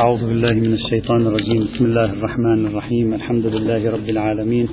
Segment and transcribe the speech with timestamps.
[0.00, 1.60] أعوذ بالله من الشيطان الرجيم.
[1.64, 3.14] بسم الله الرحمن الرحيم.
[3.14, 4.68] الحمد لله رب العالمين.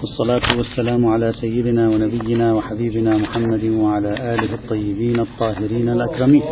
[0.00, 6.42] والصلاة والسلام على سيدنا ونبينا وحبيبنا محمد وعلى آله الطيبين الطاهرين الأكرمين.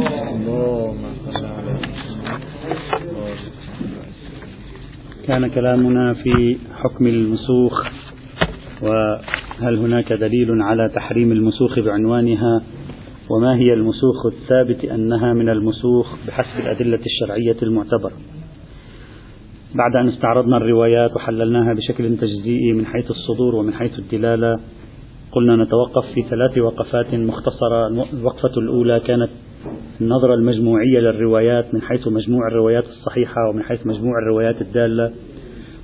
[5.27, 7.75] كان كلامنا في حكم المسوخ
[8.83, 12.63] وهل هناك دليل على تحريم المسوخ بعنوانها؟
[13.31, 18.13] وما هي المسوخ الثابت أنها من المسوخ بحسب الأدلة الشرعية المعتبرة.
[19.75, 24.61] بعد أن استعرضنا الروايات وحللناها بشكل تجزئي من حيث الصدور ومن حيث الدلالة
[25.33, 27.87] قلنا نتوقف في ثلاث وقفات مختصرة.
[28.13, 29.31] الوقفة الأولى كانت
[30.01, 35.13] النظرة المجموعية للروايات من حيث مجموع الروايات الصحيحة ومن حيث مجموع الروايات الدالة.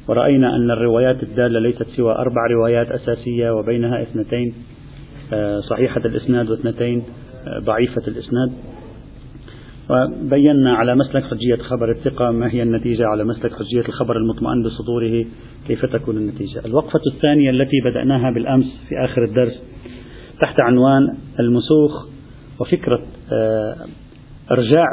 [0.09, 4.55] ورأينا أن الروايات الدالة ليست سوى أربع روايات أساسية وبينها اثنتين
[5.33, 7.03] آه، صحيحة الإسناد واثنتين.
[7.65, 8.53] ضعيفة الإسناد.
[9.91, 15.25] وبينا على مسلك حجية خبر الثقة ما هي النتيجة على مسلك حجية الخبر المطمئن بصدوره
[15.69, 19.63] كيف تكون النتيجة؟ الوقفة الثانية التي بدأناها بالأمس في آخر الدرس
[20.43, 22.07] تحت عنوان المسوخ
[22.61, 23.77] وفكرة آه،
[24.51, 24.87] إرجاع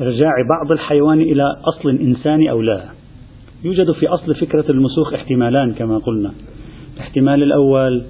[0.00, 2.84] إرجاع بعض الحيوان إلى أصل إنساني أو لا.
[3.64, 6.32] يوجد في أصل فكرة المسوخ احتمالان كما قلنا.
[6.96, 8.02] الاحتمال الأول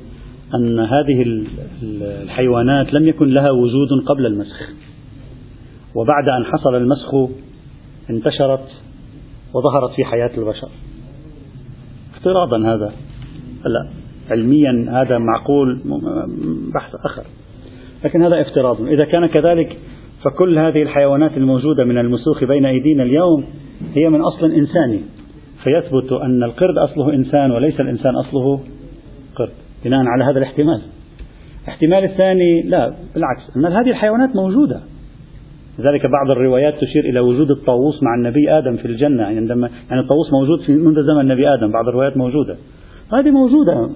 [0.55, 1.45] أن هذه
[2.23, 4.71] الحيوانات لم يكن لها وجود قبل المسخ.
[5.95, 7.15] وبعد أن حصل المسخ
[8.11, 8.69] انتشرت
[9.55, 10.69] وظهرت في حياة البشر.
[12.17, 12.93] افتراضا هذا.
[13.65, 13.89] لا
[14.31, 15.81] علميا هذا معقول
[16.75, 17.23] بحث آخر.
[18.05, 18.81] لكن هذا افتراض.
[18.81, 19.79] إذا كان كذلك
[20.25, 23.45] فكل هذه الحيوانات الموجودة من المسوخ بين أيدينا اليوم
[23.95, 25.01] هي من أصل إنساني.
[25.65, 28.61] فيثبت أن القرد أصله إنسان وليس الإنسان أصله
[29.37, 29.51] قرد.
[29.85, 30.83] بناء على هذا الاحتمال.
[31.65, 34.81] الاحتمال الثاني لا بالعكس أن هذه الحيوانات موجودة.
[35.79, 39.23] لذلك بعض الروايات تشير إلى وجود الطاووس مع النبي آدم في الجنة.
[39.23, 42.57] يعني عندما يعني الطاووس موجود في منذ زمن النبي آدم بعض الروايات موجودة.
[43.13, 43.91] هذه موجودة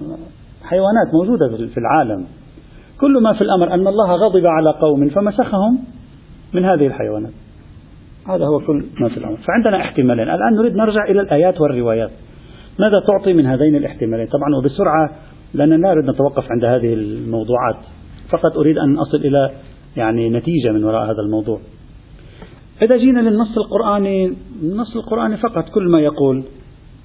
[0.63, 2.25] حيوانات موجودة في العالم.
[3.01, 5.79] كل ما في الأمر أن الله غضب على قوم فمسخهم
[6.53, 7.33] من هذه الحيوانات.
[8.29, 9.37] هذا هو كل ما في الأمر.
[9.37, 10.29] فعندنا احتمالين.
[10.29, 12.11] الآن نريد نرجع إلى الآيات والروايات.
[12.79, 15.09] ماذا تعطي من هذين الاحتمالين؟ طبعا وبسرعة
[15.53, 17.75] لأننا لا نريد نتوقف عند هذه الموضوعات.
[18.29, 19.51] فقط أريد أن أصل إلى
[19.97, 21.59] يعني نتيجة من وراء هذا الموضوع.
[22.81, 26.43] إذا جينا للنص القرآني النص القرآني فقط كل ما يقول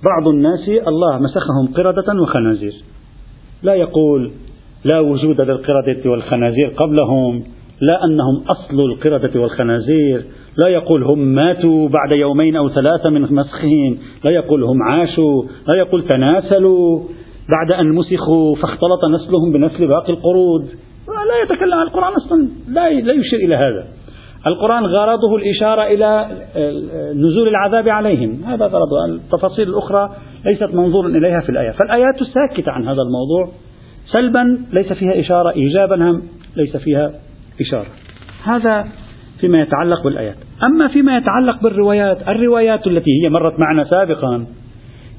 [0.05, 2.75] بعض الناس الله مسخهم قردة وخنازير.
[3.63, 4.31] لا يقول
[4.93, 7.43] لا وجود للقردة والخنازير قبلهم
[7.91, 10.25] لا أنهم أصل القردة والخنازير.
[10.65, 13.99] لا يقول هم ماتوا بعد يومين أو ثلاثة من مسخهم.
[14.25, 15.43] لا يقول هم عاشوا.
[15.43, 17.03] لا يقول تناسلوا.
[17.49, 20.69] بعد أن مسخوا فاختلط نسلهم بنسل باقي القرود.
[21.09, 22.49] لا يتكلم عن القرآن أصلا.
[22.69, 23.85] لا لا يشير إلى هذا.
[24.47, 26.27] القرآن غرضه الإشارة إلى
[27.15, 28.45] نزول العذاب عليهم.
[28.47, 29.05] هذا غرضه.
[29.05, 30.11] التفاصيل الأخرى
[30.45, 31.71] ليست منظور إليها في الآية.
[31.71, 33.49] فالآيات ساكتة عن هذا الموضوع.
[34.13, 35.51] سلبا ليس فيها إشارة.
[35.51, 36.23] إيجابا هم
[36.57, 37.13] ليس فيها
[37.61, 37.87] إشارة.
[38.45, 38.87] هذا
[39.41, 40.37] فيما يتعلق بالآيات.
[40.63, 44.47] أما فيما يتعلق بالروايات الروايات التي هي مرت معنا سابقا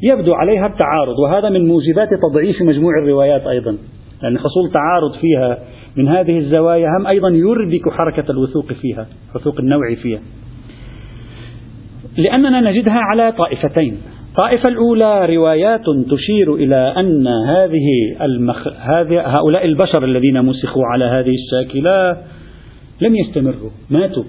[0.04, 3.78] يبدو عليها التعارض وهذا من موجبات تضعيف مجموع الروايات أيضا.
[4.24, 5.58] لأن حصول تعارض فيها
[5.96, 10.20] من هذه الزوايا هم أيضا يربك حركة الوثوق فيها وثوق النوع فيها.
[12.18, 13.98] لأننا نجدها على طائفتين.
[14.30, 17.88] الطائفة الأولى روايات تشير إلى أن هذه
[18.22, 18.68] المخ...
[18.68, 22.18] هذه هؤلاء البشر الذين مسخوا على هذه الشاكلة
[23.02, 24.24] لم يستمروا ماتوا.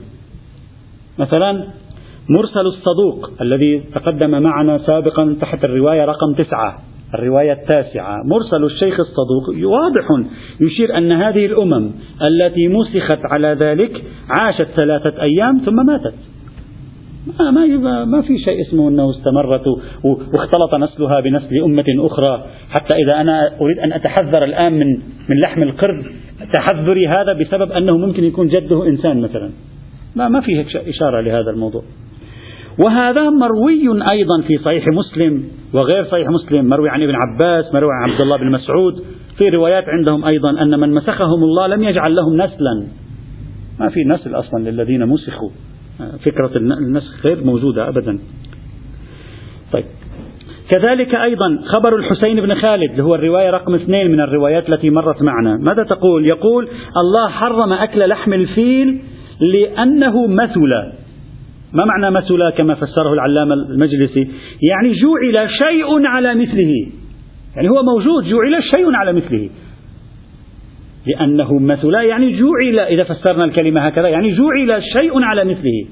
[1.19, 1.65] مثلا
[2.29, 6.79] مرسل الصدوق الذي تقدم معنا سابقا تحت الرواية رقم تسعة
[7.15, 8.23] الرواية التاسعة.
[8.25, 10.29] مرسل الشيخ الصدوق واضح
[10.61, 11.91] يشير أن هذه الأمم
[12.23, 14.05] التي مسخت على ذلك
[14.39, 16.15] عاشت ثلاثة أيام ثم ماتت.
[17.41, 19.67] ما, ما, في شيء اسمه أنه استمرت
[20.05, 22.45] واختلط نسلها بنسل أمة أخرى.
[22.71, 24.87] حتى إذا أنا أريد أن أتحذر الآن من
[25.29, 26.05] من لحم القرد
[26.53, 29.51] تحذري هذا بسبب أنه ممكن يكون جده إنسان مثلا.
[30.17, 31.83] ما ما فيه إشارة لهذا الموضوع.
[32.79, 35.45] وهذا مروي أيضا في صحيح مسلم
[35.75, 39.05] وغير صحيح مسلم مروي عن ابن عباس مروي عن عبد الله بن مسعود.
[39.39, 42.87] في روايات عندهم أيضا أن من مسخهم الله لم يجعل لهم نسلا.
[43.81, 45.51] ما في نسل أصلا للذين مسخوا.
[46.25, 48.19] فكرة النسخ غير موجودة أبدا.
[49.73, 49.85] طيب.
[50.71, 55.23] كذلك أيضا خبر الحسين بن خالد اللي هو الرواية رقم اثنين من الروايات التي مرت
[55.23, 55.57] معنا.
[55.57, 59.01] ماذا تقول؟ يقول الله حرم أكل لحم الفيل
[59.41, 60.93] لأنه مثل.
[61.75, 64.29] ما معنى مثل كما فسره العلامة المجلسي؟
[64.63, 66.87] يعني جعل شيء على مثله.
[67.57, 69.51] يعني هو موجود جعل شيء على مثله.
[71.07, 75.87] لأنه مثل يعني جعل إذا فسرنا الكلمة هكذا يعني جعل شيء على مثله.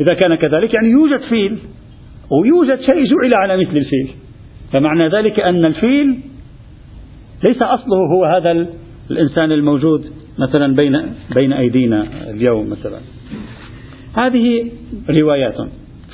[0.00, 1.58] إذا كان كذلك يعني يوجد فيل
[2.30, 4.08] ويوجد شيء جعل على مثل الفيل.
[4.72, 6.18] فمعنى ذلك أن الفيل
[7.44, 8.66] ليس أصله هو هذا
[9.10, 10.06] الإنسان الموجود
[10.38, 12.98] مثلا بين بين أيدينا اليوم مثلا.
[14.18, 14.70] هذه
[15.20, 15.54] روايات.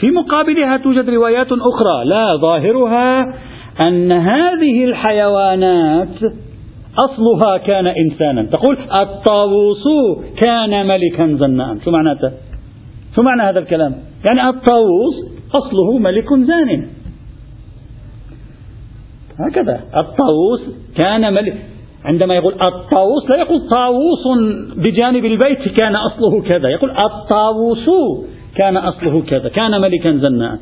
[0.00, 3.34] في مقابلها توجد روايات أخرى لا ظاهرها
[3.80, 6.16] أن هذه الحيوانات
[6.98, 8.42] أصلها كان إنسانا.
[8.42, 9.84] تقول الطاووس
[10.42, 11.78] كان ملكا زناء.
[11.84, 12.30] شو معناته؟
[13.16, 15.14] شو معنى هذا الكلام؟ يعني الطاووس
[15.54, 16.88] أصله ملك زان.
[19.38, 19.80] هكذا.
[20.00, 20.60] الطاووس
[20.96, 21.73] كان ملك.
[22.04, 24.24] عندما يقول الطاووس لا يقول طاووس
[24.76, 26.68] بجانب البيت كان أصله كذا.
[26.68, 27.86] يقول الطاووس
[28.56, 29.48] كان أصله كذا.
[29.48, 30.58] كان ملكا زناء.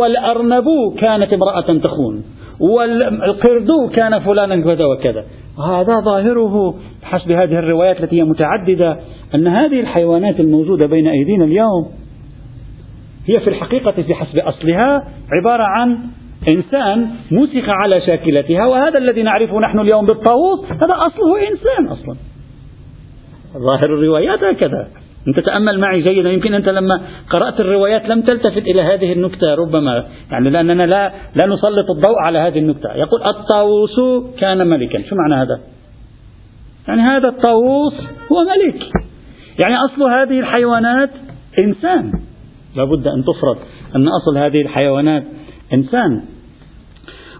[0.00, 0.64] والأرنب
[0.98, 2.24] كانت امرأة تخون.
[2.60, 5.24] والقرد كان فلانا كذا وكذا.
[5.58, 8.98] هذا ظاهره حسب هذه الروايات التي هي متعددة
[9.34, 11.90] أن هذه الحيوانات الموجودة بين أيدينا اليوم
[13.26, 15.98] هي في الحقيقة في حسب أصلها عبارة عن
[16.52, 22.16] إنسان مسخ على شاكلتها وهذا الذي نعرفه نحن اليوم بالطاووس هذا أصله إنسان أصلا.
[23.58, 24.88] ظاهر الروايات هكذا.
[25.28, 27.00] أنت تأمل معي جيدا يمكن أنت لما
[27.30, 32.38] قرأت الروايات لم تلتفت إلى هذه النكتة ربما يعني لأننا لا لا نسلط الضوء على
[32.38, 32.92] هذه النكتة.
[32.94, 35.02] يقول الطاووس كان ملكا.
[35.02, 35.60] شو معنى هذا؟
[36.88, 37.94] يعني هذا الطاووس
[38.32, 38.82] هو ملك.
[39.64, 41.10] يعني أصل هذه الحيوانات
[41.58, 42.12] إنسان.
[42.76, 43.56] لابد أن تفرض
[43.96, 45.24] أن أصل هذه الحيوانات
[45.72, 46.33] إنسان.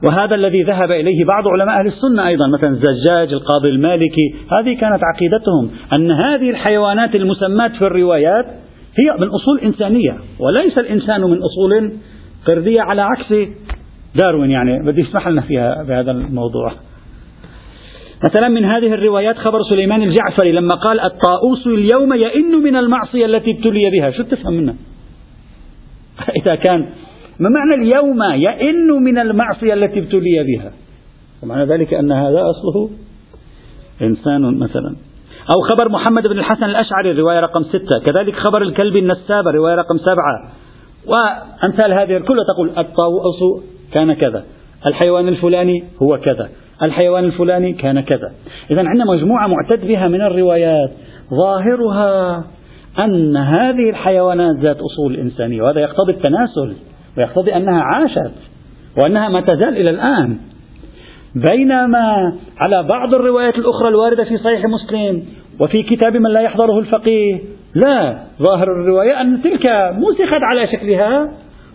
[0.04, 5.00] وهذا الذي ذهب إليه بعض علماء أهل السنة أيضا مثلا الزجاج القاضي المالكي هذه كانت
[5.14, 8.46] عقيدتهم أن هذه الحيوانات المسمات في الروايات
[8.98, 11.92] هي من أصول إنسانية وليس الإنسان من أصول
[12.46, 13.34] قردية على عكس
[14.14, 14.86] داروين يعني.
[14.86, 16.72] بدي يسمح لنا فيها بهذا الموضوع.
[18.24, 23.50] مثلا من هذه الروايات خبر سليمان الجعفري لما قال الطاؤوس اليوم يئن من المعصية التي
[23.50, 24.10] ابتلي بها.
[24.10, 24.74] شو تفهم منها؟
[26.42, 26.86] إذا كان
[27.38, 30.72] ما معنى اليوم يئن من المعصية التي ابتلي بها؟
[31.42, 32.90] ومعنى ذلك أن هذا أصله
[34.02, 34.96] إنسان مثلا.
[35.56, 37.98] أو خبر محمد بن الحسن الأشعري الرواية رقم ستة.
[38.06, 40.52] كذلك خبر الكلب النسابة رواية رقم سبعة.
[41.06, 44.44] وأمثال هذه كلها تقول الطاووس كان كذا.
[44.86, 46.48] الحيوان الفلاني هو كذا.
[46.82, 48.32] الحيوان الفلاني كان كذا.
[48.70, 50.90] إذا عندنا مجموعة معتد بها من الروايات.
[51.30, 52.44] ظاهرها
[52.98, 56.74] أن هذه الحيوانات ذات أصول إنسانية وهذا يقتضي التناسل.
[57.18, 58.34] ويقتضي أنها عاشت
[59.02, 60.36] وأنها ما تزال إلى الآن.
[61.50, 65.22] بينما على بعض الروايات الأخرى الواردة في صحيح مسلم
[65.60, 67.40] وفي كتاب من لا يحضره الفقيه
[67.74, 71.30] لا ظاهر الرواية أن تلك مسخت على شكلها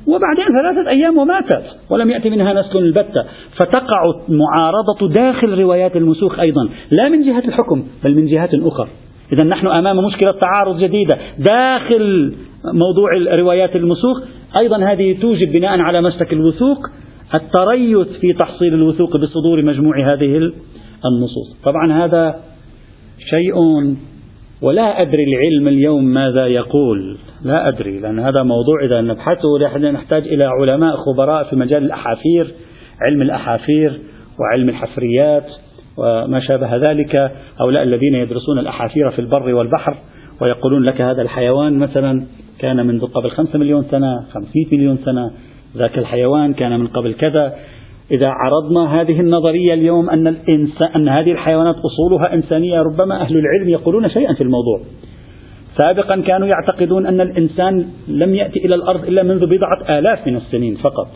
[0.07, 3.23] وبعدين ثلاثة أيام وماتت ولم يأتي منها نسل البتة.
[3.59, 8.87] فتقع معارضة داخل روايات المسوخ أيضا لا من جهة الحكم بل من جهات أخرى.
[9.33, 12.33] إذا نحن أمام مشكلة تعارض جديدة داخل
[12.73, 14.21] موضوع روايات المسوخ
[14.61, 16.77] أيضا هذه توجب بناء على مسلك الوثوق
[17.33, 20.51] التريث في تحصيل الوثوق بصدور مجموع هذه
[21.05, 21.57] النصوص.
[21.63, 22.39] طبعا هذا
[23.29, 23.55] شيء
[24.61, 27.17] ولا أدري العلم اليوم ماذا يقول.
[27.43, 32.51] لا أدري لأن هذا موضوع إذا نبحثه نحتاج إلى علماء خبراء في مجال الأحافير
[33.01, 33.99] علم الأحافير
[34.39, 35.45] وعلم الحفريات
[35.97, 37.31] وما شابه ذلك.
[37.61, 39.97] هؤلاء الذين يدرسون الأحافير في البر والبحر
[40.41, 42.25] ويقولون لك هذا الحيوان مثلا
[42.59, 45.31] كان منذ قبل خمسة مليون سنة خمسمائة مليون سنة.
[45.77, 47.55] ذاك الحيوان كان من قبل كذا.
[48.11, 53.69] إذا عرضنا هذه النظرية اليوم أن الإنسان أن هذه الحيوانات أصولها إنسانية ربما أهل العلم
[53.69, 54.81] يقولون شيئا في الموضوع.
[55.77, 60.75] سابقا كانوا يعتقدون أن الإنسان لم يأتي إلى الأرض إلا منذ بضعة آلاف من السنين
[60.75, 61.07] فقط.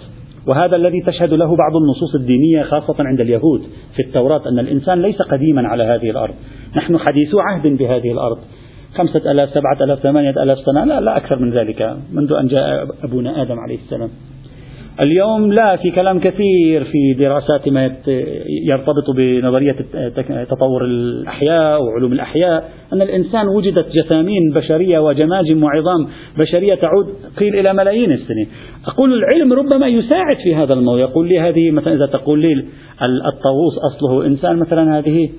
[0.48, 3.62] وهذا الذي تشهد له بعض النصوص الدينية خاصة عند اليهود
[3.96, 6.34] في التوراة أن الإنسان ليس قديما على هذه الأرض.
[6.76, 8.38] نحن حديثو عهد بهذه الأرض.
[8.96, 10.86] خمسة ألاف سبعة ألاف ثمانية ألاف سنة.
[10.86, 14.10] لا, لا أكثر من ذلك منذ أن جاء أبونا آدم عليه السلام.
[15.00, 17.92] اليوم لا في كلام كثير في دراسات ما
[18.68, 19.76] يرتبط بنظرية
[20.50, 26.08] تطور الأحياء وعلوم الأحياء أن الإنسان وجدت جثامين بشرية وجماجم وعظام
[26.38, 27.08] بشرية تعود
[27.38, 28.48] قيل إلى ملايين السنين.
[28.88, 31.02] أقول العلم ربما يساعد في هذا الموضوع.
[31.02, 32.54] يقول لي هذه مثلا إذا تقول لي
[33.02, 35.30] الطاووس أصله إنسان مثلا هذه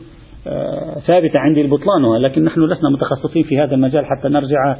[1.06, 4.76] ثابتة عندي البطلان لكن نحن لسنا متخصصين في هذا المجال حتى نرجع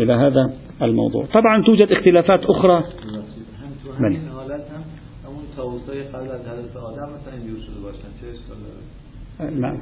[0.00, 0.52] إلى هذا
[0.82, 1.26] الموضوع.
[1.26, 2.84] طبعا توجد اختلافات أخرى.
[4.00, 4.12] من؟
[9.60, 9.78] نعم.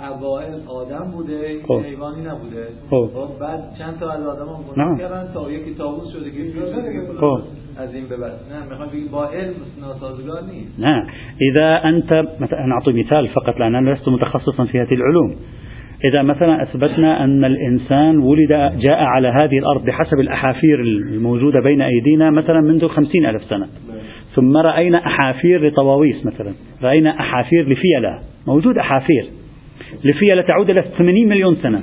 [0.00, 1.80] اوائل آدم بوده خب.
[1.84, 2.68] حیوانی نبوده.
[2.90, 3.10] خب.
[3.40, 4.98] بعد چند تا از آدم هم نعم.
[4.98, 7.40] کردن تا یکی طاووس شده که دیگه خب.
[7.78, 8.32] از این به بعد.
[8.52, 10.80] نه میخوام بگی با علم ناسازگار نیست.
[10.80, 11.06] نعم
[11.40, 15.36] إذا أنت مثلا أنا أعطي مثال فقط لأن أنا لست متخصصا في هذه العلوم.
[16.04, 18.48] إذا مثلا أثبتنا أن الإنسان ولد
[18.86, 23.66] جاء على هذه الأرض بحسب الأحافير الموجودة بين أيدينا مثلا منذ خمسين ألف سنة.
[24.34, 26.52] ثم رأينا أحافير لطواويس مثلا.
[26.82, 28.18] رأينا أحافير لفيلة.
[28.46, 29.26] موجود أحافير.
[30.04, 31.80] لفيلة تعود إلى 80 مليون سنة.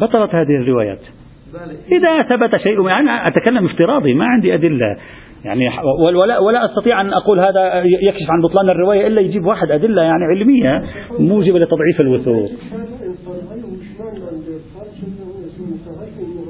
[0.00, 1.00] بطلت هذه الروايات.
[1.92, 4.96] إذا ثبت شيء أنا أتكلم افتراضي ما عندي أدلة.
[5.44, 5.68] يعني
[6.00, 10.24] ولا ولا أستطيع أن أقول هذا يكشف عن بطلان الرواية إلا يجيب واحد أدلة يعني
[10.24, 10.82] علمية
[11.18, 12.50] موجبة لتضعيف الوثوق.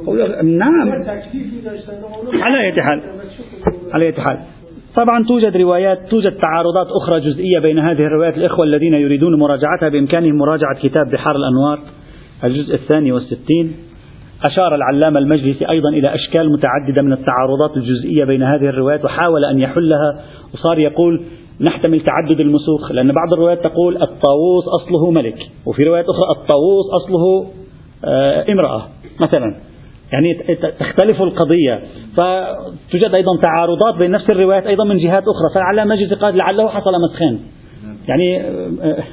[0.42, 0.92] نعم.
[2.42, 3.02] على أي حال.
[3.92, 4.38] على أي حال.
[4.96, 10.38] طبعا توجد روايات توجد تعارضات أخرى جزئية بين هذه الروايات الإخوة الذين يريدون مراجعتها بإمكانهم
[10.38, 11.78] مراجعة كتاب بحار الأنوار
[12.44, 13.76] الجزء الثاني والستين.
[14.46, 19.58] أشار العلامة المجلسي أيضا إلى أشكال متعددة من التعارضات الجزئية بين هذه الروايات وحاول أن
[19.58, 20.20] يحلها
[20.54, 21.24] وصار يقول
[21.60, 27.50] نحتمل تعدد المسوخ لأن بعض الروايات تقول الطاووس أصله ملك وفي روايات أخرى الطاووس أصله
[28.04, 28.88] آه، امرأة
[29.20, 29.67] مثلا.
[30.12, 30.34] يعني
[30.80, 31.82] تختلف القضية.
[32.16, 35.54] فتوجد أيضا تعارضات بين نفس الروايات أيضا من جهات أخرى.
[35.54, 37.40] فالعلامة المجلسي قال لعله حصل مسخين
[38.08, 39.04] يعني آه،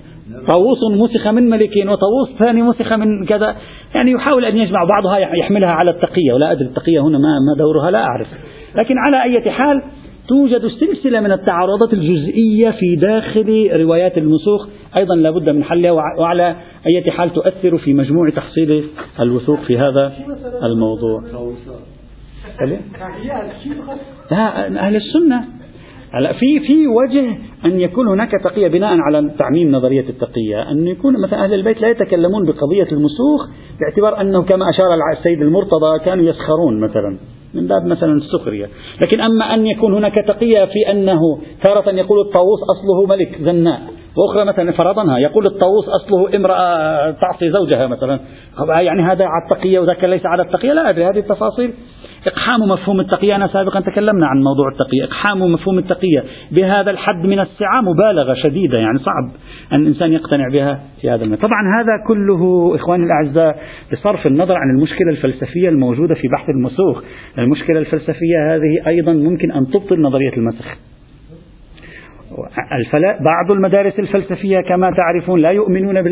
[0.47, 3.55] طاووس مسخ من ملك وطاووس ثاني مسخ من كذا.
[3.95, 6.33] يعني يحاول أن يجمع بعضها يحملها على التقية.
[6.33, 8.27] ولا أدري التقية هنا ما ما دورها لا أعرف.
[8.75, 9.81] لكن على أي حال
[10.27, 14.67] توجد سلسلة من التعارضات الجزئية في داخل روايات المسوخ
[14.97, 16.55] أيضا لابد من حلها وعلى
[16.87, 18.83] أي حال تؤثر في مجموع تحصيل
[19.19, 20.13] الوثوق في هذا
[20.63, 21.23] الموضوع.
[24.31, 25.43] لا أهل السنة.
[26.11, 31.21] هلا في في وجه أن يكون هناك تقية بناء على تعميم نظرية التقية، أن يكون
[31.21, 36.79] مثلا أهل البيت لا يتكلمون بقضية المسوخ باعتبار أنه كما أشار السيد المرتضى كانوا يسخرون
[36.79, 37.17] مثلا.
[37.55, 38.69] من باب مثلا السخرية،
[39.01, 41.19] لكن أما أن يكون هناك تقية في أنه
[41.63, 43.81] تارة يقول الطاووس أصله ملك زناء،
[44.17, 48.19] وأخرى مثلا فرضنها يقول الطاووس أصله امرأة تعصي زوجها مثلا،
[48.69, 51.73] يعني هذا على التقية وذاك ليس على التقية، لا أدري هذه التفاصيل
[52.27, 53.35] إقحام مفهوم التقية.
[53.35, 55.03] أنا سابقا تكلمنا عن موضوع التقية.
[55.03, 56.23] إقحام مفهوم التقية.
[56.51, 58.81] بهذا الحد من السعة مبالغة شديدة.
[58.81, 59.31] يعني صعب
[59.73, 61.47] أن الإنسان يقتنع بها في هذا المكان.
[61.47, 63.59] طبعا هذا كله إخواني الأعزاء
[63.93, 67.03] بصرف النظر عن المشكلة الفلسفية الموجودة في بحث المسوخ.
[67.37, 70.65] المشكلة الفلسفية هذه أيضا ممكن أن تبطل نظرية المسخ.
[73.21, 76.03] بعض المدارس الفلسفية كما تعرفون لا يؤمنون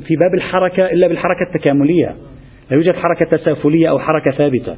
[0.00, 2.14] في باب الحركة إلا بالحركة التكاملية.
[2.70, 4.76] لا يوجد حركة تسافلية أو حركة ثابتة.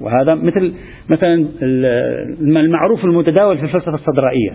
[0.00, 0.72] وهذا مثل
[1.08, 1.46] مثلا
[2.40, 4.50] المعروف المتداول في الفلسفة الصدرائية.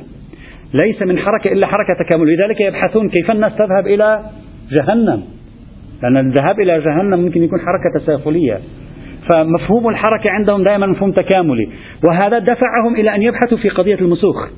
[0.74, 2.28] ليس من حركة إلا حركة تكامل.
[2.28, 4.24] لذلك يبحثون كيف الناس تذهب إلى
[4.72, 5.24] جهنم.
[6.04, 8.60] لأن الذهاب إلى جهنم ممكن يكون حركة تسافلية
[9.30, 11.70] فمفهوم الحركة عندهم دائما مفهوم تكاملي.
[12.10, 14.50] وهذا دفعهم إلى أن يبحثوا في قضية المسوخ.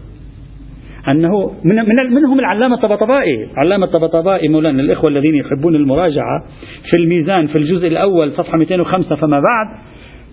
[1.13, 6.43] أنه من من منهم العلامة الطبطبائي، العلامة الطبطبائي مولانا الإخوة الذين يحبون المراجعة
[6.91, 9.67] في الميزان في الجزء الأول صفحة 205 فما بعد.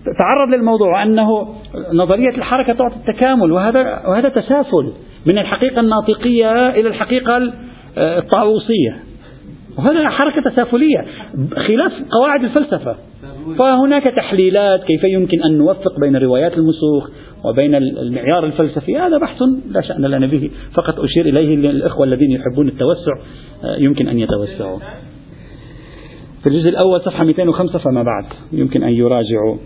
[0.05, 1.55] تعرض للموضوع أنه
[1.93, 4.93] نظرية الحركة تعطي التكامل وهذا وهذا تسافل
[5.25, 7.53] من الحقيقة الناطقية إلى الحقيقة
[7.97, 8.99] الطاووسية.
[9.77, 11.05] وهذا حركة تسافلية
[11.67, 12.95] خلاف قواعد الفلسفة.
[13.57, 17.09] فهناك تحليلات كيف يمكن أن نوفق بين روايات المسوخ
[17.45, 18.97] وبين المعيار الفلسفي.
[18.97, 19.41] هذا بحث
[19.71, 23.13] لا شأن لنا به فقط أشير إليه للإخوة الذين يحبون التوسع
[23.77, 24.79] يمكن أن يتوسعوا.
[26.43, 29.57] في الجزء الأول صفحة 205 فما بعد يمكن أن يراجعوا.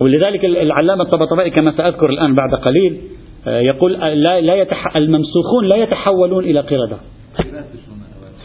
[0.00, 3.00] ولذلك العلامة الطبطبائي كما سأذكر الآن بعد قليل
[3.46, 4.96] آه، يقول آه، لا لا يتح...
[4.96, 6.96] الممسوخون لا يتحولون إلى قردة.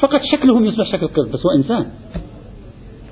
[0.01, 1.85] فقط شكلهم يصبح شكل قرد بس هو إنسان.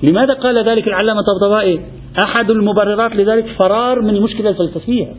[0.04, 1.82] لماذا قال ذلك العلامة الطبطبائي؟
[2.26, 5.14] أحد المبررات لذلك فرار من المشكلة الفلسفية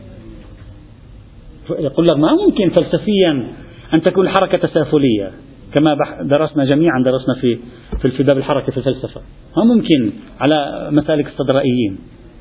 [1.69, 3.47] يقول لك ما ممكن فلسفيا
[3.93, 5.31] أن تكون الحركة تسافلية
[5.75, 7.57] كما درسنا جميعا درسنا في
[8.01, 9.21] في باب الحركة في الفلسفة.
[9.57, 11.97] ما ممكن على مسالك الصدرائيين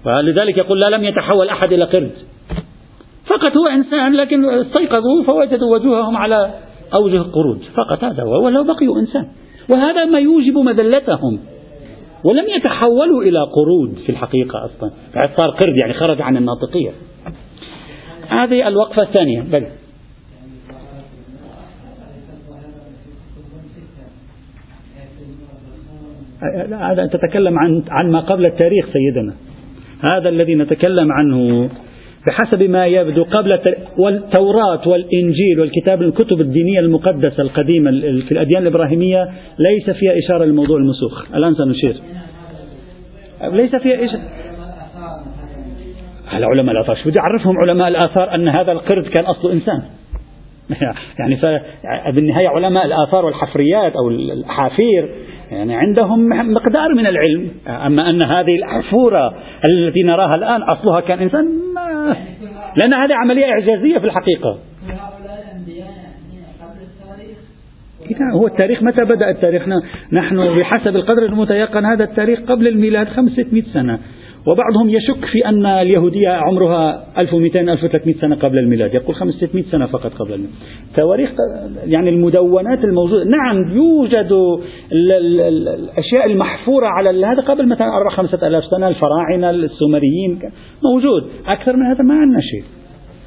[0.07, 2.13] فلذلك يقول لا لم يتحول أحد إلى قرد.
[3.27, 6.55] فقط هو إنسان لكن استيقظوا فوجدوا وجوههم على
[7.01, 9.29] أوجه قرود فقط هذا هو ولو بقيوا إنسان.
[9.75, 11.39] وهذا ما يوجب مذلتهم.
[12.25, 14.91] ولم يتحولوا إلى قرود في الحقيقة أصلا.
[15.37, 16.91] صار قرد يعني خرج عن الناطقية.
[18.29, 19.41] هذه الوقفة الثانية.
[19.41, 19.67] بل.
[26.73, 29.46] هذا تتكلم عن عن ما قبل التاريخ سيدنا.
[30.01, 31.71] هذا الذي نتكلم عنه
[32.27, 33.61] بحسب ما يبدو قبل
[33.99, 37.91] والتوراة والإنجيل والكتاب الكتب الدينية المقدسة القديمة
[38.29, 41.35] في الأديان الإبراهيمية ليس فيها إشارة لموضوع المسوخ.
[41.35, 41.97] الآن سنشير.
[43.53, 44.23] ليس فيها إشارة
[46.33, 49.83] على علماء الآثار شو بدي أعرفهم علماء الآثار أن هذا القرد كان أصله إنسان؟
[51.19, 51.39] يعني
[52.13, 55.09] بالنهاية علماء الآثار والحفريات أو الأحافير
[55.51, 57.51] يعني عندهم مقدار من العلم.
[57.87, 59.35] أما أن هذه الأحفورة
[59.69, 62.17] التي نراها الآن أصلها كان إنسان ما
[62.77, 64.59] لأن هذه عملية إعجازية في الحقيقة.
[68.35, 69.63] هو التاريخ متى بدأ التاريخ؟
[70.13, 73.99] نحن بحسب القدر المتيقن هذا التاريخ قبل الميلاد 500 سنة.
[74.47, 80.13] وبعضهم يشك في أن اليهودية عمرها 1200 1300 سنة قبل الميلاد يقول 500 سنة فقط
[80.13, 80.55] قبل الميلاد.
[80.97, 81.31] تواريخ
[81.85, 84.33] يعني المدونات الموجودة نعم يوجد
[84.93, 90.39] الأشياء المحفورة على هذا قبل مثلا 4 5000 سنة الفراعنة السومريين
[90.85, 91.31] موجود.
[91.47, 92.65] أكثر من هذا ما عندنا شيء.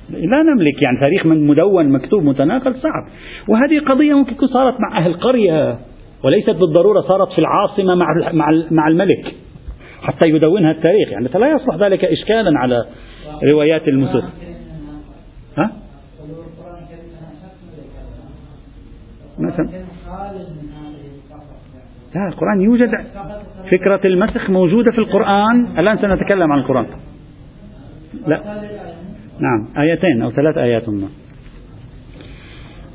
[0.09, 3.03] لا نملك يعني تاريخ من مدون مكتوب متناقل صعب.
[3.49, 5.79] وهذه قضية ممكن تكون صارت مع أهل قرية
[6.23, 8.07] وليست بالضرورة صارت في العاصمة مع
[8.71, 9.35] مع الملك.
[10.01, 11.09] حتى يدونها التاريخ.
[11.09, 12.85] يعني فلا يصبح ذلك إشكالا على
[13.51, 14.29] روايات المسلم.
[15.57, 15.71] ها؟
[19.39, 19.69] مثلا.
[22.15, 22.89] لا القرآن يوجد.
[23.71, 25.79] فكرة المسخ موجودة في القرآن.
[25.79, 26.85] الآن سنتكلم عن القرآن.
[28.27, 28.41] لا.
[29.39, 31.07] نعم آيتين أو ثلاث آيات ما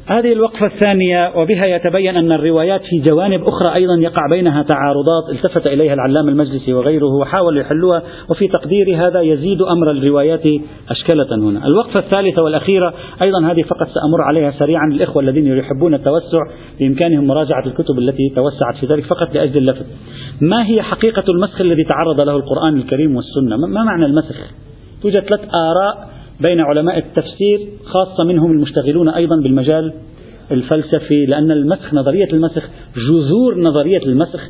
[0.07, 5.67] هذه الوقفة الثانية وبها يتبين أن الروايات في جوانب أخرى أيضا يقع بينها تعارضات التفت
[5.67, 10.43] إليها العلام المجلسي وغيره وحاولوا يحلوها وفي تقديري هذا يزيد أمر الروايات
[10.91, 11.67] أشكلة هنا.
[11.67, 16.39] الوقفة الثالثة والأخيرة أيضا هذه فقط سأمر عليها سريعا الإخوة الذين يحبون التوسع
[16.81, 19.87] بإمكانهم مراجعة الكتب التي توسعت في ذلك فقط لأجل اللفت.
[20.41, 24.37] ما هي حقيقة المسخ الذي تعرض له القرآن الكريم والسنة؟ ما معنى المسخ؟
[25.03, 29.93] توجد ثلاث آراء بين علماء التفسير خاصة منهم المشتغلون أيضا بالمجال
[30.51, 34.41] الفلسفي لأن المسخ نظرية المسخ جذور نظرية المسخ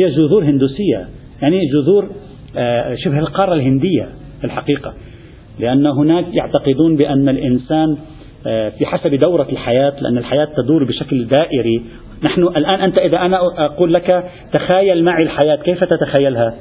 [0.00, 1.08] هي جذور هندوسية
[1.42, 2.10] يعني جذور
[2.56, 4.08] آه، شبه القارة الهندية
[4.40, 4.94] في الحقيقة.
[5.58, 7.96] لأن هناك يعتقدون بأن الإنسان
[8.46, 11.82] آه، في حسب دورة الحياة لأن الحياة تدور بشكل دائري.
[12.24, 16.54] نحن الآن أنت إذا أنا أقول لك تخيل معي الحياة كيف تتخيلها؟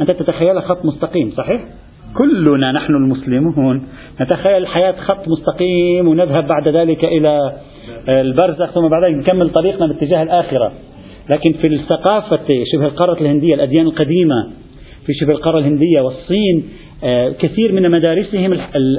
[0.00, 1.64] أنت تتخيلها خط مستقيم صحيح؟
[2.18, 3.88] كلنا نحن المسلمون.
[4.20, 7.52] نتخيل الحياة خط مستقيم ونذهب بعد ذلك إلى
[8.08, 10.72] البرزخ ثم بعد ذلك نكمل طريقنا باتجاه الآخرة.
[11.30, 14.50] لكن في الثقافة شبه القارة الهندية الأديان القديمة
[15.06, 16.68] في شبه القارة الهندية والصين
[17.04, 18.52] آه، كثير من مدارسهم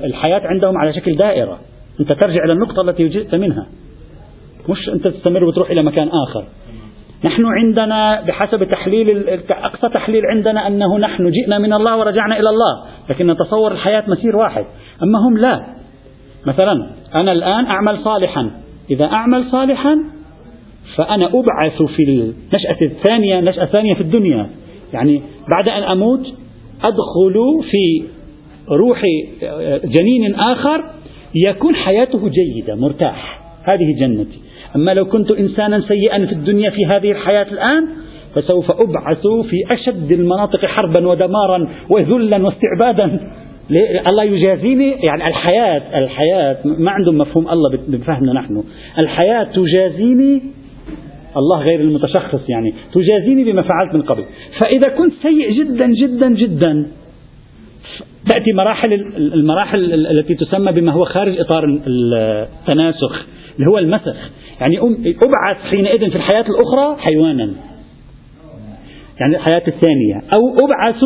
[0.03, 1.60] الحياة عندهم على شكل دائرة.
[1.99, 3.67] أنت ترجع إلى النقطة التي جئت منها.
[4.69, 6.45] مش أنت تستمر وتروح إلى مكان آخر.
[7.23, 12.86] نحن عندنا بحسب تحليل أقصى تحليل عندنا أنه نحن جئنا من الله ورجعنا إلى الله
[13.10, 14.65] لكن نتصور الحياة مسير واحد.
[15.03, 15.65] أما هم لا.
[16.47, 16.89] مثلا
[17.21, 18.51] أنا الآن أعمل صالحا.
[18.91, 19.97] إذا أعمل صالحا
[20.95, 24.49] فأنا أبعث في النشأة الثانية نشأة ثانية في الدنيا.
[24.93, 26.27] يعني بعد أن أموت
[26.84, 28.03] أدخل في
[28.69, 29.01] روح
[29.84, 30.84] جنين آخر
[31.47, 33.41] يكون حياته جيدة مرتاح.
[33.63, 34.39] هذه جنتي.
[34.75, 37.88] أما لو كنت إنسانا سيئا في الدنيا في هذه الحياة الآن
[38.36, 43.19] فسوف أبعث في أشد المناطق حربا ودمارا وذلا واستعبادا.
[44.12, 48.63] الله يجازيني يعني الحياة الحياة ما عندهم مفهوم الله بفهمنا نحن.
[49.03, 50.41] الحياة تجازيني
[51.38, 54.23] الله غير المتشخص يعني تجازيني بما فعلت من قبل.
[54.60, 56.88] فإذا كنت سيء جدا جدا جدا
[58.29, 63.25] تأتي مراحل المراحل التي تسمى بما هو خارج إطار التناسخ.
[63.60, 64.15] اللي هو المسخ.
[64.60, 67.54] يعني أبعث حينئذ في الحياة الأخرى حيوانا.
[69.19, 70.15] يعني الحياة الثانية.
[70.15, 71.02] أو أبعث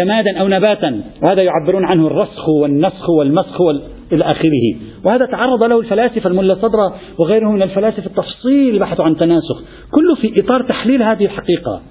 [0.00, 1.00] جمادا أو نباتا.
[1.26, 3.82] وهذا يعبرون عنه الرسخ والنسخ والمسخ وال...
[4.12, 4.76] إلى آخره.
[5.04, 9.62] وهذا تعرض له الفلاسفة الملا صدرة وغيرهم من الفلاسفة التفصيل بحثوا عن تناسخ.
[9.90, 11.82] كله في إطار تحليل هذه الحقيقة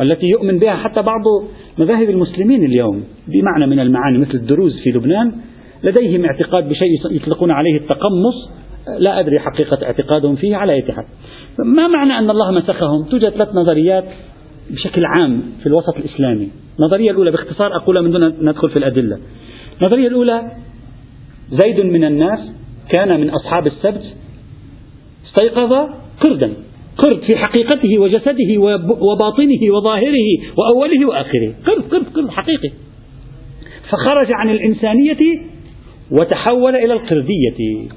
[0.00, 1.22] التي يؤمن بها حتى بعض
[1.78, 3.04] مذاهب المسلمين اليوم.
[3.28, 5.32] بمعنى من المعاني مثل الدروز في لبنان.
[5.84, 8.61] لديهم اعتقاد بشيء يطلقون عليه التقمص.
[8.98, 11.04] لا أدري حقيقة اعتقادهم فيه على أي حال.
[11.58, 14.04] ما معنى أن الله مسخهم؟ توجد ثلاث نظريات
[14.70, 16.48] بشكل عام في الوسط الإسلامي.
[16.80, 19.18] النظرية الأولى باختصار أقولها من دون أن ندخل في الأدلة.
[19.80, 20.50] النظرية الأولى
[21.50, 22.38] زيد من الناس
[22.96, 24.02] كان من أصحاب السبت
[25.26, 25.72] استيقظ
[26.20, 26.52] قردا
[26.98, 28.60] قرد في حقيقته وجسده
[29.00, 31.54] وباطنه وظاهره وأوله وآخره.
[31.66, 32.70] قرد قرد قرد حقيقي.
[33.90, 35.40] فخرج عن الإنسانية
[36.10, 37.88] وتحول إلى القردية.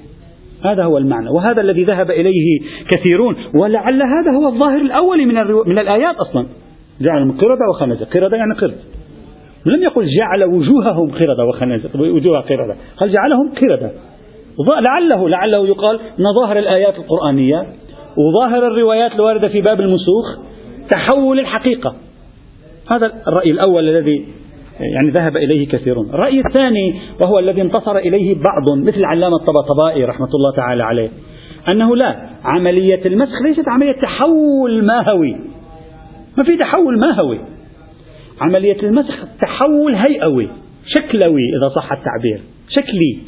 [0.72, 2.60] هذا هو المعنى وهذا الذي ذهب إليه
[2.94, 5.36] كثيرون ولعل هذا هو الظاهر الأول من.
[5.68, 6.46] من الآيات أصلا.
[7.02, 8.76] جعلهم قردة وخنزة قردة يعني قرد.
[9.66, 13.92] لم يقل جعل وجوههم قردة وخنزة وجوه قردة قال جعلهم قردة.
[14.90, 17.66] لعله لعله يقال أن ظاهر الآيات القرآنية
[18.18, 20.40] وظاهر الروايات الواردة في باب المسوخ
[20.92, 21.96] تحول الحقيقة.
[22.92, 24.26] هذا الرأي الأول الذي
[24.80, 26.10] يعني ذهب إليه كثيرون.
[26.10, 31.10] الرأي الثاني وهو الذي انتصر إليه بعض مثل العلامة الطبطبائي رحمة الله تعالى عليه
[31.70, 35.36] أنه لا عملية المسخ ليست عملية تحول ماهوي.
[36.38, 37.40] ما في تحول ماهوي.
[38.42, 40.50] عملية المسخ تحول هيئوي
[40.86, 43.20] شكلوي إذا صح التعبير شكلي.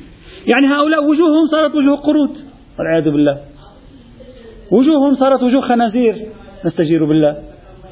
[0.54, 2.38] يعني هؤلاء وجوههم صارت وجوه قرود
[2.80, 3.38] والعياذ بالله.
[4.72, 6.16] وجوههم صارت وجوه خنازير
[6.66, 7.36] نستجير بالله.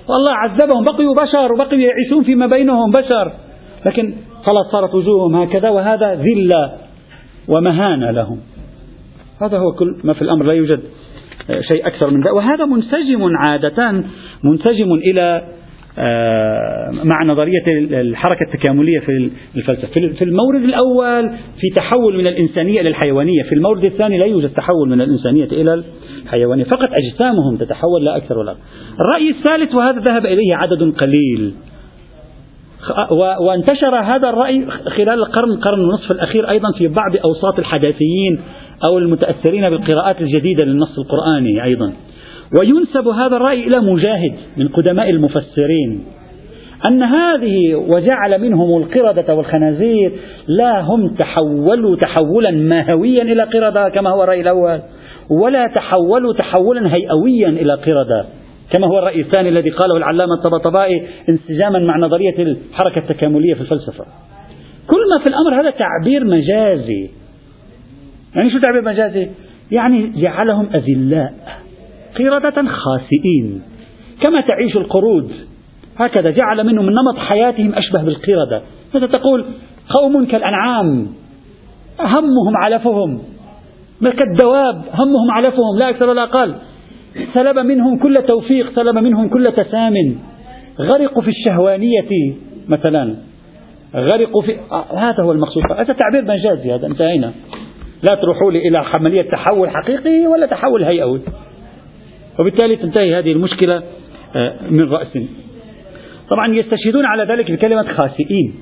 [0.09, 3.44] والله عذبهم بقيوا بشر وبقيوا يعيشون فيما بينهم بشر.
[3.85, 4.13] لكن
[4.45, 6.71] خلاص صارت وجوههم هكذا وهذا ذلة
[7.47, 8.39] ومهانة لهم.
[9.41, 10.79] هذا هو كل ما في الأمر لا يوجد
[11.47, 14.03] شيء أكثر من ذلك وهذا منسجم عادة
[14.43, 15.55] منسجم إلى
[15.99, 17.63] آه، مع نظرية
[18.01, 19.87] الحركة التكاملية في الفلسفة.
[20.13, 23.43] في المورد الأول في تحول من الإنسانية إلى الحيوانية.
[23.43, 25.83] في المورد الثاني لا يوجد تحول من الإنسانية إلى
[26.23, 26.63] الحيوانية.
[26.63, 28.59] فقط أجسامهم تتحول لا أكثر ولا أقل.
[28.99, 31.53] الرأي الثالث وهذا ذهب إليه عدد قليل.
[33.39, 34.65] وانتشر هذا الرأي
[34.97, 38.41] خلال القرن القرن ونصف الأخير أيضا في بعض أوساط الحداثيين
[38.89, 41.93] أو المتأثرين بالقراءات الجديدة للنص القرآني أيضا.
[42.59, 46.05] وينسب هذا الرأي إلى مجاهد من قدماء المفسرين
[46.89, 50.11] أن هذه وجعل منهم القردة والخنازير
[50.47, 54.79] لا هم تحولوا تحولا ماهويا إلى قردة كما هو الرأي الأول
[55.29, 58.25] ولا تحولوا تحولا هيئويا إلى قردة.
[58.73, 64.06] كما هو الرأي الثاني الذي قاله العلامة الطبطبائي انسجاما مع نظرية الحركة التكاملية في الفلسفة.
[64.88, 67.10] كل ما في الأمر هذا تعبير مجازي.
[68.36, 69.30] يعني شو تعبير مجازي؟
[69.71, 71.34] يعني جعلهم أذلاء
[72.19, 73.62] قردة خاسئين.
[74.23, 75.32] كما تعيش القرود.
[75.97, 78.62] هكذا جعل منهم نمط حياتهم أشبه بالقردة
[78.95, 79.45] مثل تقول؟
[79.89, 81.08] قوم كالأنعام.
[81.99, 83.21] همهم علفهم.
[84.01, 85.80] كالدواب همهم علفهم.
[85.80, 86.56] لا أكثر ولا أقل.
[87.34, 89.93] سلب منهم كل توفيق سلب منهم كل تسام.
[90.80, 92.36] غرقوا في الشهوانية
[92.67, 93.15] مثلا.
[93.95, 95.63] غرقوا في آه هذا هو المقصود.
[95.78, 97.34] هذا تعبير مجازي هذا انتهينا.
[98.10, 101.21] لا تروحوا لي إلى عملية تحول حقيقي ولا تحول هيئوي.
[102.39, 103.84] وبالتالي تنتهي هذه المشكلة
[104.36, 105.17] آه، من رأس.
[106.30, 108.56] طبعا يستشهدون على ذلك بكلمة خاسئين.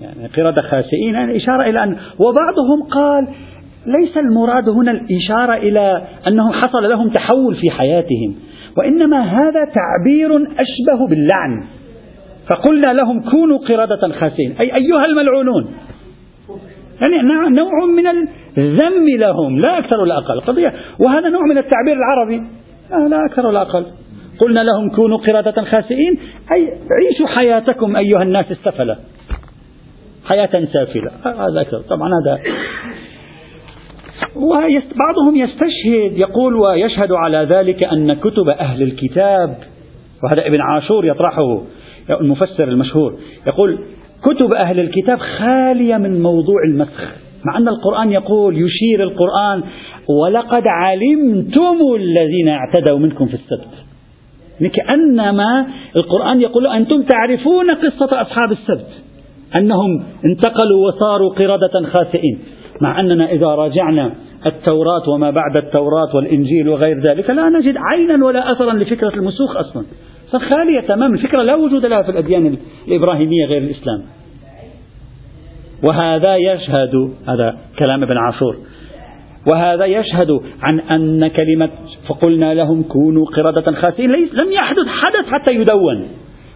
[0.00, 1.14] يعني قردة خاسئين.
[1.14, 3.28] يعني إشارة إلى أن وبعضهم قال
[3.86, 8.34] ليس المراد هنا الإشارة إلى أنه حصل لهم تحول في حياتهم
[8.78, 11.64] وإنما هذا تعبير أشبه باللعن.
[12.50, 15.68] فقلنا لهم كونوا قردة خاسئين أي أيها الملعونون.
[17.00, 17.22] يعني
[17.56, 18.06] نوع من
[18.58, 20.40] الذم لهم لا أكثر ولا أقل.
[20.40, 20.72] قضية.
[21.06, 22.42] وهذا نوع من التعبير العربي.
[23.10, 23.86] لا أكثر ولا أقل.
[24.38, 26.18] قلنا لهم كونوا قردة خاسئين
[26.52, 28.96] أي عيشوا حياتكم أيها الناس السفلة
[30.24, 31.10] حياة سافلة.
[31.24, 31.78] هذا أكثر.
[31.78, 32.38] طبعا هذا
[34.36, 39.56] وبعضهم يستشهد يقول ويشهد على ذلك أن كتب أهل الكتاب.
[40.24, 41.60] وهذا ابن عاشور يطرحه
[42.20, 43.14] المفسر المشهور.
[43.46, 43.78] يقول
[44.22, 47.02] كتب أهل الكتاب خالية من موضوع المسخ.
[47.44, 49.62] مع أن القرآن يقول يشير القرآن
[50.22, 53.74] ولقد علمتم الذين اعتدوا منكم في السبت.
[54.72, 58.90] كأنما القرآن يقول أنتم تعرفون قصة أصحاب السبت.
[59.56, 62.38] أنهم انتقلوا وصاروا قردة خاسئين.
[62.80, 64.12] مع أننا إذا راجعنا
[64.46, 69.84] التوراة وما بعد التوراة والإنجيل وغير ذلك لا نجد عينا ولا أثرا لفكرة المسوخ أصلا.
[70.32, 72.56] خالية تماما الفكرة لا وجود لها في الأديان
[72.88, 74.02] الإبراهيمية غير الإسلام.
[75.88, 78.56] وهذا يشهد هذا كلام ابن عاشور.
[79.52, 81.70] وهذا يشهد عن أن كلمة
[82.08, 86.08] فقلنا لهم كونوا قردة خاسئين لم يحدث حدث حتى يدون.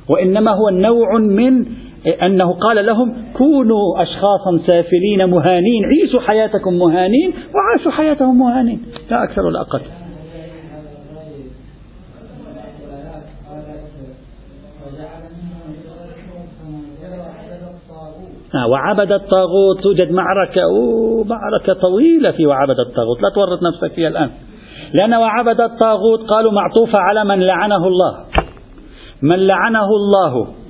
[0.09, 1.66] وإنما هو نوع من
[2.07, 8.83] أنه قال لهم كونوا أشخاصا سافلين مهانين عيشوا حياتكم مهانين وعاشوا حياتهم مهانين.
[9.11, 9.81] لا أكثر ولا أقل.
[18.55, 20.62] آه، وعبد الطاغوت توجد معركة
[21.25, 24.31] معركة طويلة في وعبد الطاغوت لا تورط نفسك فيها الآن.
[25.01, 28.25] لأن وعبد الطاغوت قالوا معطوفة على من لعنه الله.
[29.23, 30.62] من لعنه الله.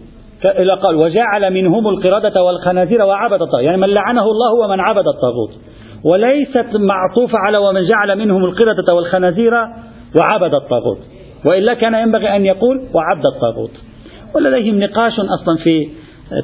[0.45, 3.65] إلى قال وجعل منهم القردة والخنازير وعبد الطاغوت.
[3.65, 5.51] يعني من لعنه الله ومن عبد الطاغوت.
[6.05, 10.99] وليست معطوفة على ومن جعل منهم القردة والخنازير وعبد الطاغوت.
[11.47, 13.71] وإلا كان ينبغي أن يقول وعبد الطاغوت.
[14.35, 15.89] ولديهم نقاش أصلا في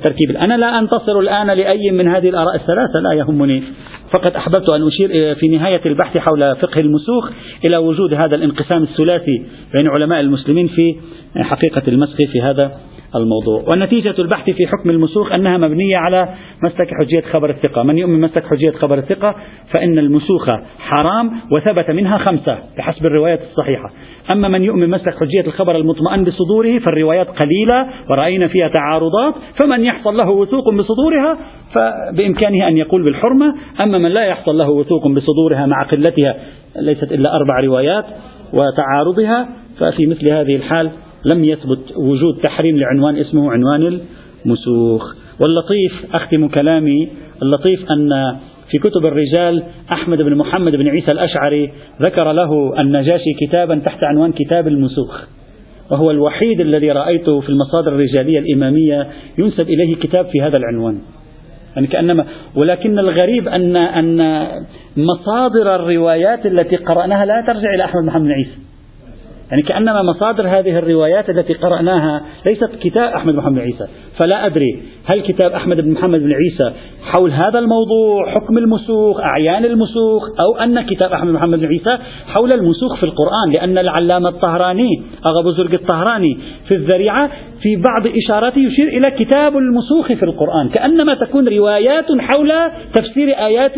[0.04, 3.62] تركيب أنا لا أنتصر الآن لأي من هذه الآراء الثلاثة لا يهمني.
[4.12, 7.30] فقط أحببت أن أشير في نهاية البحث حول فقه المسوخ
[7.68, 10.96] إلى وجود هذا الانقسام الثلاثي بين علماء المسلمين في
[11.37, 12.72] حقيقة المسخ في هذا
[13.16, 13.64] الموضوع.
[13.74, 16.28] ونتيجة البحث في حكم المسوخ أنها مبنية على
[16.62, 17.82] مسلك حجية خبر الثقة.
[17.82, 19.34] من يؤمن مسلك حجية خبر الثقة؟
[19.74, 23.90] فإن المسوخ حرام وثبت منها خمسة بحسب الروايات الصحيحة.
[24.30, 29.34] أما من يؤمن مسلك حجية الخبر المطمئن بصدوره فالروايات قليلة ورأينا فيها تعارضات.
[29.60, 31.38] فمن يحصل له وثوق بصدورها
[31.74, 33.54] فبإمكانه أن يقول بالحرمة.
[33.80, 36.36] أما من لا يحصل له وثوق بصدورها مع قلتها
[36.76, 38.04] ليست إلا أربع روايات
[38.52, 40.90] وتعارضها ففي مثل هذه الحال
[41.24, 44.00] لم يثبت وجود تحريم لعنوان اسمه عنوان
[44.44, 45.14] المسوخ.
[45.40, 47.09] واللطيف أختم كلامي
[47.42, 48.37] اللطيف أن
[48.70, 54.33] في كتب الرجال أحمد بن محمد بن عيسى الأشعري ذكر له النجاشي كتابا تحت عنوان
[54.33, 55.24] كتاب المسوخ.
[55.90, 60.98] وهو الوحيد الذي رأيته في المصادر الرجالية الإمامية ينسب إليه كتاب في هذا العنوان.
[61.76, 62.24] يعني كأنما
[62.57, 64.46] ولكن الغريب أن أن
[64.96, 68.67] مصادر الروايات التي قرأناها لا ترجع إلى أحمد محمد بن عيسى.
[69.50, 73.87] يعني كأنما مصادر هذه الروايات التي قرأناها ليست كتاب أحمد بن محمد عيسى.
[74.18, 79.64] فلا أدري هل كتاب أحمد بن محمد بن عيسى حول هذا الموضوع حكم المسوخ أعيان
[79.64, 84.28] المسوخ أو أن كتاب أحمد بن محمد بن عيسى حول المسوخ في القرآن لأن العلامة
[84.28, 87.30] الطهراني أغا بزرق الطهراني في الذريعة
[87.62, 90.68] في بعض إشاراته يشير إلى كتاب المسوخ في القرآن.
[90.68, 92.52] كأنما تكون روايات حول
[92.94, 93.76] تفسير آيات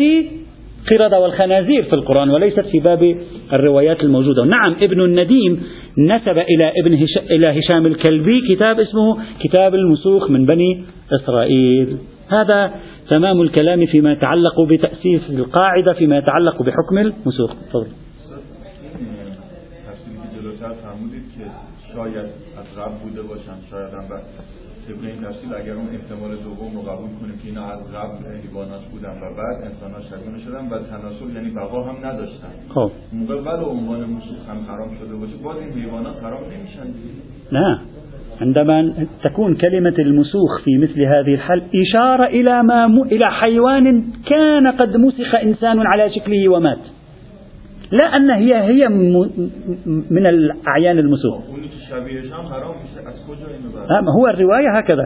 [0.81, 3.15] القردة والخنازير في القرآن وليست في باب
[3.53, 4.43] الروايات الموجودة.
[4.45, 5.63] نعم ابن النديم
[5.97, 7.17] نسب إلى ابن هش...
[7.17, 11.97] إلى هشام الكلبي كتاب اسمه كتاب المسوخ من بني إسرائيل.
[12.29, 12.71] هذا
[13.09, 17.53] تمام الكلام فيما يتعلق بتأسيس القاعدة فيما يتعلق بحكم المسوخ.
[17.69, 17.87] تفضل.
[21.93, 22.25] شاید
[22.59, 24.07] از رب بوده باشن شاید هم
[24.87, 28.83] طبق این تفصیل اگر اون احتمال دوم رو قبول کنیم که اینا از قبل حیوانات
[28.91, 32.53] بودن و بعد انسان ها شبیه شدن و تناسل یعنی بقا هم نداشتن.
[32.69, 32.91] خب.
[33.13, 36.93] موقع ولو عنوان مسوخ هم حرام شده باشه باز این حیوانات حرام نمیشن
[37.51, 37.79] نه.
[38.41, 43.01] عندما تكون كلمة المسوخ في مثل هذه الحال إشارة إلى ما م...
[43.01, 46.79] إلى حيوان كان قد مسخ إنسان على شكله ومات.
[47.91, 48.87] لا أن هي هي
[50.09, 51.41] من الأعيان المسوخ
[54.17, 55.05] هو الرواية هكذا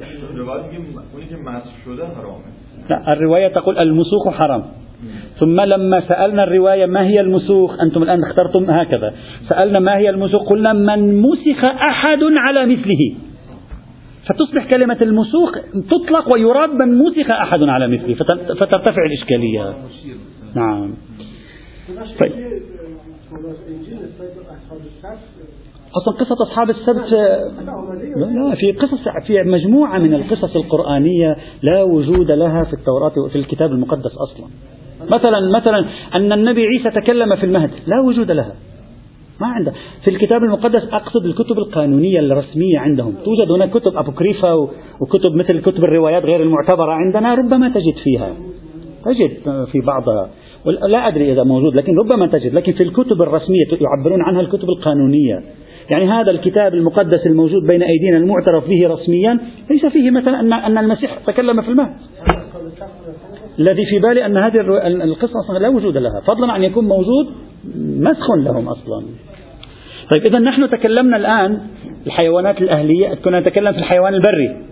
[2.90, 4.66] لا الرواية تقول المسوخ حرام
[5.40, 9.14] ثم لما سألنا الرواية ما هي المسوخ أنتم الآن اخترتم هكذا
[9.50, 13.16] سألنا ما هي المسوخ قلنا من مسخ أحد على مثله
[14.26, 15.52] فتصبح كلمة المسوخ
[15.90, 18.16] تطلق ويراد من مسخ أحد على مثله
[18.60, 19.74] فترتفع الإشكالية
[20.56, 20.94] نعم
[22.20, 22.34] طيب
[25.98, 27.12] أصلا قصة أصحاب السبت
[28.16, 33.72] لا في قصص في مجموعة من القصص القرآنية لا وجود لها في التوراة وفي الكتاب
[33.72, 34.46] المقدس أصلا.
[35.10, 38.56] مثلا مثلا أن النبي عيسى تكلم في المهد لا وجود لها.
[39.42, 43.14] ما عنده في الكتاب المقدس أقصد الكتب القانونية الرسمية عندهم.
[43.26, 44.54] توجد هناك كتب أبوكريفا
[45.02, 48.34] وكتب مثل كتب الروايات غير المعتبرة عندنا ربما تجد فيها.
[49.06, 50.30] تجد في بعضها.
[50.88, 52.54] لا أدري إذا موجود لكن ربما تجد.
[52.54, 55.44] لكن في الكتب الرسمية يعبرون عنها الكتب القانونية.
[55.90, 61.18] يعني هذا الكتاب المقدس الموجود بين أيدينا المعترف به رسميا ليس فيه مثلا أن المسيح
[61.28, 61.96] تكلم في المهد.
[63.60, 64.62] الذي في بالي أن هذه
[65.04, 66.22] القصة لا وجود لها.
[66.28, 67.28] فضلا عن يكون موجود
[67.76, 69.06] مسخ لهم أصلا.
[70.16, 71.60] طيب إذا نحن تكلمنا الآن
[72.08, 74.66] الحيوانات الأهلية كنا نتكلم في الحيوان البري.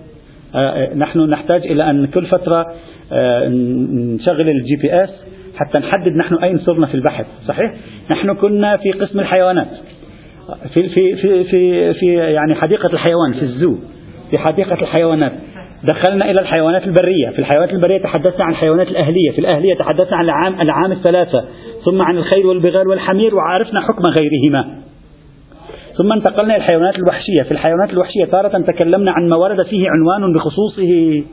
[0.56, 2.73] آه، آه، نحن نحتاج إلى أن كل فترة
[3.12, 5.10] آه، نشغل ال GPS
[5.56, 7.76] حتى نحدد نحن أين صرنا في البحث صحيح؟
[8.12, 9.67] نحن كنا في قسم الحيوانات.
[10.73, 13.75] في في في في, في يعني حديقة الحيوان في ال zoo
[14.32, 15.32] في حديقة الحيوانات.
[15.84, 17.29] دخلنا إلى الحيوانات البرية.
[17.29, 19.32] في الحيوانات البرية تحدثنا عن الحيوانات الأهلية.
[19.32, 21.43] في الأهلية تحدثنا عن العام العام الثلاثة.
[21.86, 24.75] ثم عن الخيل والبغال والحمير وعرفنا حكم غيرهما.
[25.97, 27.43] ثم انتقلنا إلى الحيوانات الوحشية.
[27.43, 31.23] في الحيوانات الوحشية تارة تكلمنا عن ما ورد فيه عنوان بخصوصه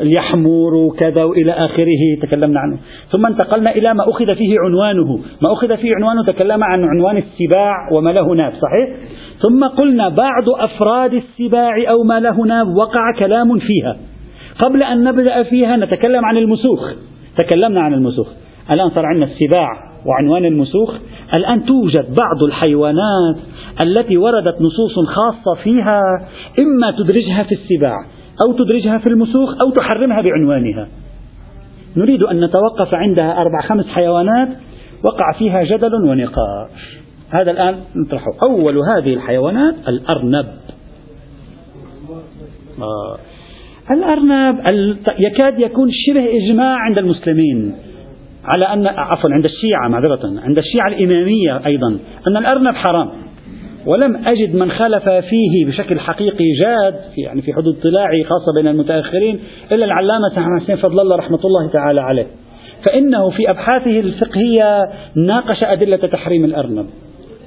[0.00, 2.78] اليحمور وكذا وإلى آخره تكلمنا عنه.
[3.10, 5.16] ثم انتقلنا إلى ما أخذ فيه عنوانه.
[5.16, 8.96] ما أخذ فيه عنوانه تكلم عن عنوان السباع وما له ناب صحيح؟
[9.42, 13.96] ثم قلنا بعض أفراد السباع أو ما له ناب وقع كلام فيها.
[14.64, 16.92] قبل أن نبدأ فيها نتكلم عن المسوخ.
[17.38, 18.28] تكلمنا عن المسوخ.
[18.74, 19.68] الآن صار عندنا السباع
[20.06, 20.94] وعنوان المسوخ.
[21.36, 23.36] الآن توجد بعض الحيوانات
[23.82, 26.00] التي وردت نصوص خاصة فيها
[26.58, 27.96] إما تدرجها في السباع.
[28.46, 30.88] أو تدرجها في المسوخ أو تحرمها بعنوانها.
[31.96, 34.48] نريد أن نتوقف عندها أربع خمس حيوانات
[35.04, 36.98] وقع فيها جدل ونقاش.
[37.30, 38.30] هذا الآن نطرحه.
[38.42, 40.46] أول هذه الحيوانات الأرنب.
[42.78, 43.18] آه.
[43.90, 44.58] الأرنب
[45.18, 47.74] يكاد يكون شبه إجماع عند المسلمين
[48.44, 53.10] على أن عفوا عند الشيعة معذرة عند الشيعة الإمامية أيضا أن الأرنب حرام.
[53.86, 58.68] ولم أجد من خالف فيه بشكل حقيقي جاد في يعني في حدود اطلاعي خاصة بين
[58.68, 59.40] المتأخرين
[59.72, 62.26] إلا العلامة حسين فضل الله رحمة الله تعالى عليه.
[62.86, 64.78] فإنه في أبحاثه الفقهية
[65.16, 66.86] ناقش أدلة تحريم الأرنب.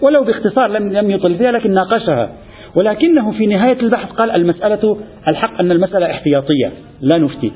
[0.02, 2.30] ولو باختصار لم لم يطل فيها لكن ناقشها.
[2.76, 7.52] ولكنه في نهاية البحث قال المسألة الحق أن المسألة احتياطية لا نفتي.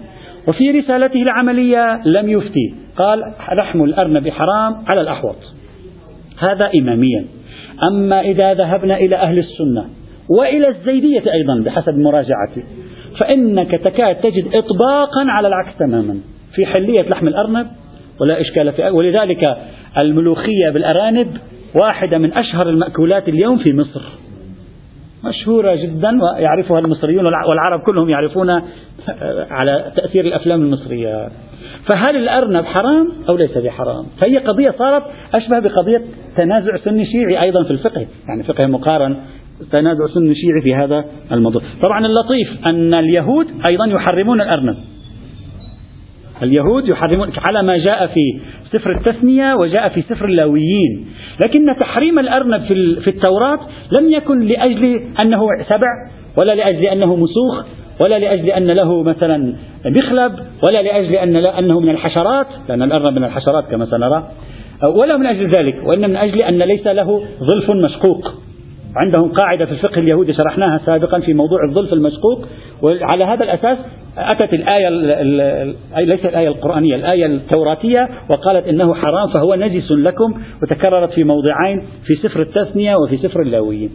[0.48, 2.76] وفي رسالته العملية لم يفتي.
[2.98, 3.20] قال
[3.52, 5.36] لحم الأرنب حرام على الأحوط.
[6.40, 7.37] هذا إماميا.
[7.84, 9.86] أما إذا ذهبنا إلى أهل السنة
[10.30, 12.63] وإلى الزيدية أيضا بحسب مراجعتي
[13.20, 16.20] فإنك تكاد تجد إطباقا على العكس تماما.
[16.56, 17.68] في حلية لحم الأرنب
[18.20, 19.58] ولا إشكال في ولذلك
[20.02, 21.38] الملوخية بالأرانب
[21.76, 24.02] واحدة من أشهر المأكولات اليوم في مصر.
[25.24, 28.62] مشهورة جدا ويعرفها المصريون والعرب كلهم يعرفون
[29.50, 31.30] على تأثير الأفلام المصرية.
[31.89, 36.02] فهل الأرنب حرام أو ليس بحرام؟ فهي قضية صارت أشبه بقضية
[36.38, 38.08] تنازع سني شيعي أيضا في الفقه.
[38.28, 39.17] يعني فقه مقارن
[39.71, 41.62] تنازع سني شيعي في هذا الموضوع.
[41.84, 44.78] طبعا اللطيف أن اليهود أيضا يحرمون الأرنب.
[46.43, 48.39] اليهود يحرمون على ما جاء في
[48.71, 51.08] سفر التثنية وجاء في سفر اللاويين.
[51.45, 52.62] لكن تحريم الأرنب
[53.02, 53.60] في التوراة
[54.00, 55.88] لم يكن لأجل أنه سبع
[56.38, 57.65] ولا لأجل أنه مسوخ
[58.04, 59.54] ولا لأجل أن له مثلا
[59.89, 60.32] مخلب
[60.67, 64.28] ولا لأجل أن أنه من الحشرات لأن الأرنب من الحشرات كما سنرى
[64.84, 68.34] ولا من أجل ذلك وإن من أجل أن ليس له ظلف مشقوق.
[68.95, 72.47] عندهم قاعدة في الفقه اليهودي شرحناها سابقا في موضوع الظلف المشقوق
[72.82, 73.78] وعلى هذا الأساس
[74.17, 74.89] أتت الآية
[75.97, 82.15] ليس الآية القرآنية الآية التوراتية وقالت إنه حرام فهو نجس لكم وتكررت في موضعين في
[82.15, 83.89] سفر التثنية وفي سفر اللاويين.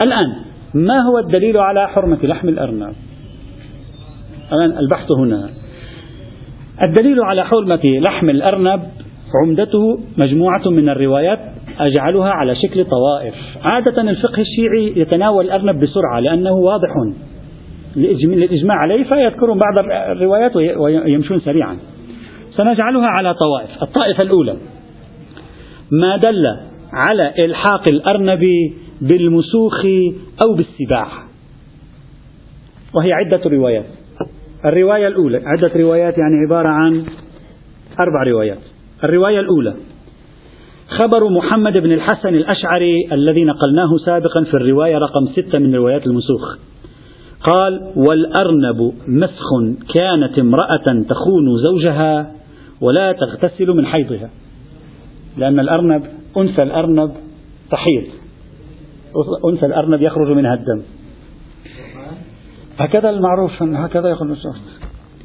[0.00, 0.26] الآن
[0.74, 2.92] ما هو الدليل على حرمة لحم الأرنب؟
[4.52, 5.50] الآن البحث هنا.
[6.82, 8.82] الدليل على حرمة لحم الأرنب
[9.42, 11.38] عمدته مجموعة من الروايات
[11.80, 13.34] أجعلها على شكل طوائف.
[13.62, 16.90] عادة الفقه الشيعي يتناول الأرنب بسرعة لأنه واضح
[17.96, 21.78] للإجماع عليه فيذكرون بعض الروايات ويمشون سريعا.
[22.56, 23.82] سنجعلها على طوائف.
[23.82, 24.56] الطائفة الأولى.
[25.90, 26.46] ما دل
[26.92, 28.40] على إلحاق الأرنب
[29.00, 29.84] بالمسوخ
[30.46, 31.08] أو بالسباع.
[32.94, 33.84] وهي عدة روايات.
[34.64, 37.04] الرواية الأولى عدة روايات يعني عبارة عن
[38.00, 38.58] أربع روايات.
[39.04, 39.74] الرواية الأولى
[40.88, 46.58] خبر محمد بن الحسن الأشعري الذي نقلناه سابقا في الرواية رقم ستة من روايات المسوخ.
[47.40, 49.48] قال والأرنب مسخ
[49.94, 52.32] كانت امرأة تخون زوجها
[52.80, 54.30] ولا تغتسل من حيضها.
[55.36, 56.02] لأن الأرنب
[56.36, 57.10] أنثى الأرنب
[57.70, 58.04] تحيض.
[59.50, 60.82] أنثى الأرنب يخرج منها الدم.
[62.78, 64.36] هكذا المعروف هكذا يقول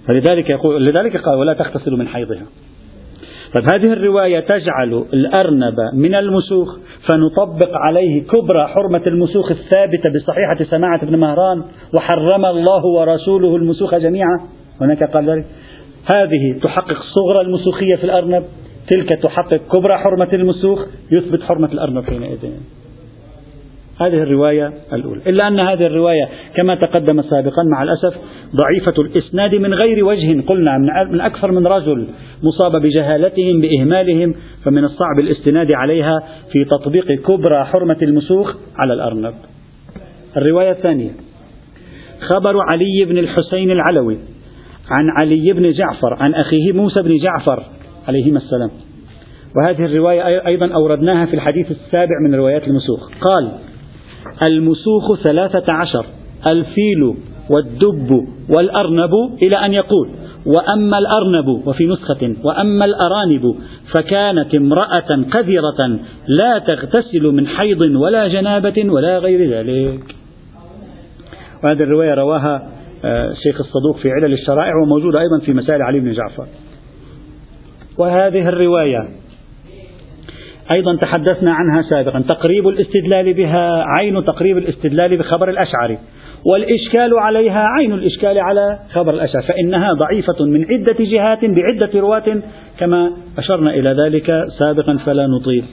[0.08, 2.46] فلذلك يقول لذلك قال ولا تغتسل من حيضها.
[3.54, 11.04] طيب هذه الرواية تجعل الأرنب من المسوخ فنطبق عليه كبرى حرمة المسوخ الثابتة بصحيحة سماعة
[11.04, 11.64] ابن مهران
[11.94, 14.40] وحرم الله ورسوله المسوخ جميعا.
[14.82, 15.46] هناك قال ذلك.
[16.16, 18.44] هذه تحقق صغرى المسوخية في الأرنب
[18.92, 22.40] تلك تحقق كبرى حرمة المسوخ يثبت حرمة الأرنب حينئذ.
[24.08, 25.22] هذه الرواية الأولى.
[25.28, 28.14] إلا أن هذه الرواية كما تقدم سابقا مع الأسف
[28.56, 30.42] ضعيفة الإسناد من غير وجه.
[30.48, 30.78] قلنا
[31.12, 32.08] من أكثر من رجل
[32.44, 34.36] مصاب بجهالتهم بإهمالهم
[34.66, 39.34] فمن الصعب الاستناد عليها في تطبيق كبرى حرمة المسوخ على الأرنب.
[40.38, 41.12] الرواية الثانية.
[42.20, 44.18] خبر علي بن الحسين العلوي
[45.00, 47.64] عن علي بن جعفر عن أخيه موسى بن جعفر
[48.08, 48.70] عليهما السلام.
[49.56, 53.52] وهذه الرواية أيضا أوردناها في الحديث السابع من روايات المسوخ قال
[54.48, 56.06] المسوخ ثلاثة عشر
[56.48, 57.16] الفيل
[57.50, 58.28] والدب
[58.58, 60.10] والأرنب إلى أن يقول
[60.46, 63.56] وأما الأرنب وفي نسخة وأما الأرانب
[63.96, 70.16] فكانت امرأة قذرة لا تغتسل من حيض ولا جنابة ولا غير ذلك.
[71.64, 72.70] وهذه الرواية رواها
[73.06, 76.48] آه، الصدوق في علل الشرائع وموجودة أيضا في مسائل علي بن جعفر.
[77.98, 79.23] وهذه الرواية
[80.72, 82.20] أيضا تحدثنا عنها سابقا.
[82.20, 85.98] تقريب الاستدلال بها عين تقريب الاستدلال بخبر الأشعري.
[86.46, 89.46] والإشكال عليها عين الإشكال على خبر الأشعري.
[89.48, 92.42] فإنها ضعيفة من عدة جهات بعدة رواة
[92.80, 94.28] كما أشرنا إلى ذلك
[94.60, 95.64] سابقا فلا نطيل.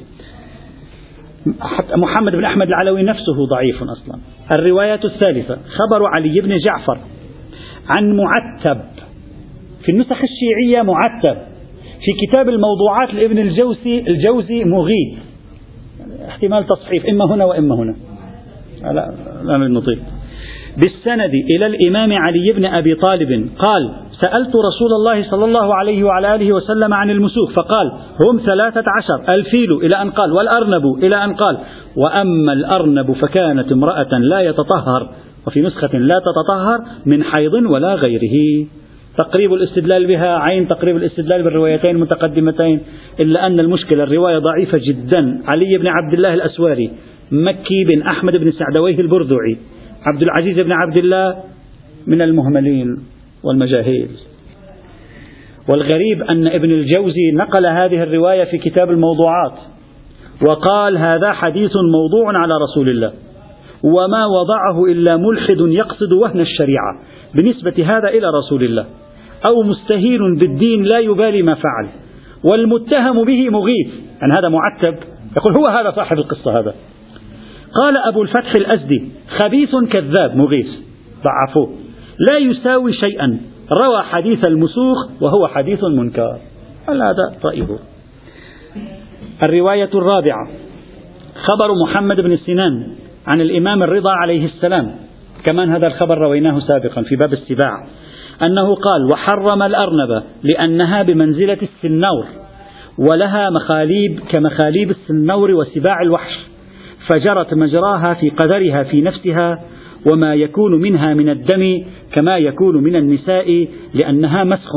[1.96, 4.20] محمد بن أحمد العلوي نفسه ضعيف أصلا.
[4.55, 6.98] الرواية الثالثة خبر علي بن جعفر
[7.96, 8.81] عن معتب.
[9.85, 11.49] في النسخ الشيعية معتب.
[12.04, 15.18] في كتاب الموضوعات لابن الجوزي الجوزي مغيب.
[16.28, 17.94] احتمال تصحيف إما هنا وإما هنا.
[18.82, 19.12] لا
[19.44, 19.98] لا نطيل.
[20.76, 23.90] بالسند إلى الإمام علي بن أبي طالب قال
[24.20, 27.92] سألت رسول الله صلى الله عليه وعلى آله وسلم عن المسوخ فقال
[28.26, 31.59] هم ثلاثة عشر الفيل إلى أن قال والأرنب إلى أن قال.
[31.96, 35.11] وأما الأرنب فكانت امرأة لا يتطهر
[35.46, 38.66] وفي نسخة لا تتطهر من حيض ولا غيره.
[39.18, 42.80] تقريب الاستدلال بها عين تقريب الاستدلال بالروايتين المتقدمتين
[43.20, 45.42] إلا أن المشكلة الرواية ضعيفة جدا.
[45.52, 46.90] علي بن عبد الله الأسواري
[47.32, 49.56] مكي بن أحمد بن سعدويه البردعي
[50.06, 51.36] عبد العزيز بن عبد الله
[52.06, 52.96] من المهملين
[53.44, 54.08] والمجاهيل.
[55.68, 59.58] والغريب أن ابن الجوزي نقل هذه الرواية في كتاب الموضوعات
[60.46, 63.12] وقال هذا حديث موضوع على رسول الله
[63.82, 67.00] وما وضعه إلا ملحد يقصد وهن الشريعة.
[67.35, 68.87] بنسبة هذا إلى رسول الله.
[69.45, 71.89] أو مستهين بالدين لا يبالي ما فعل.
[72.45, 73.89] والمتهم به مغيث.
[74.20, 74.95] يعني هذا معتب.
[75.37, 76.74] يقول هو هذا صاحب القصة هذا.
[77.81, 79.09] قال أبو الفتح الأزدي
[79.39, 80.68] خبيث كذاب مغيث.
[81.24, 81.74] ضعفوه.
[82.31, 83.41] لا يساوي شيئا.
[83.72, 86.39] روى حديث المسوخ وهو حديث منكر.
[86.89, 87.78] هذا رأيه؟
[89.43, 90.49] الرواية الرابعة.
[91.35, 92.95] خبر محمد بن سنان
[93.26, 94.97] عن الإمام الرضا عليه السلام.
[95.45, 97.86] كمان هذا الخبر رويناه سابقا في باب السباع
[98.43, 102.26] أنه قال وحرم الأرنب لأنها بمنزلة السنور
[102.99, 106.38] ولها مخاليب كمخاليب السنور وسباع الوحش
[107.09, 109.62] فجرت مجراها في قدرها في نفسها
[110.12, 114.72] وما يكون منها من الدم كما يكون من النساء لأنها مسخ.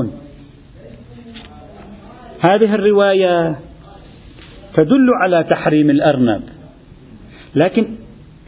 [2.39, 3.55] هذه الرواية
[4.73, 6.41] تدل على تحريم الأرنب
[7.55, 7.87] لكن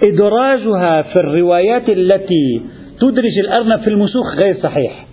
[0.03, 2.61] إدراجها في الروايات التي
[3.01, 5.05] تدرج الأرنب في المسوخ غير صحيح.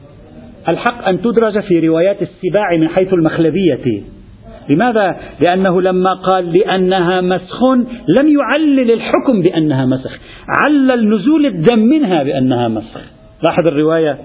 [0.69, 4.03] الحق أن تدرج في روايات السباع من حيث المخلبية.
[4.69, 7.63] لماذا؟ لأنه لما قال لأنها مسخ
[8.19, 10.19] لم يعلل الحكم بأنها مسخ.
[10.65, 13.01] علل نزول الدم منها بأنها مسخ.
[13.47, 14.19] لاحظ الرواية؟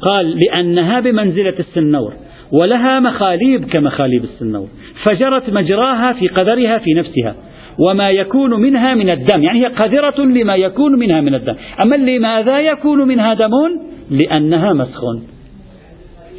[0.00, 2.14] قال لأنها بمنزلة السنور
[2.52, 4.68] ولها مخاليب كمخاليب السنور.
[5.04, 7.34] فجرت مجراها في قدرها في نفسها.
[7.78, 9.42] وما يكون منها من الدم.
[9.42, 11.54] يعني هي قادرة لما يكون منها من الدم.
[11.80, 13.52] أما لماذا يكون منها دم؟
[14.10, 15.00] لأنها مسخ.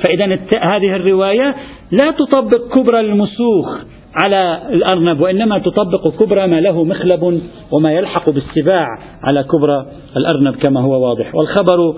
[0.03, 1.55] فإذا هذه الرواية
[1.91, 3.77] لا تطبق كبرى المسوخ
[4.23, 8.87] على الأرنب وإنما تطبق كبرى ما له مخلب وما يلحق بالسباع
[9.23, 9.85] على كبرى
[10.17, 11.35] الأرنب كما هو واضح.
[11.35, 11.95] والخبر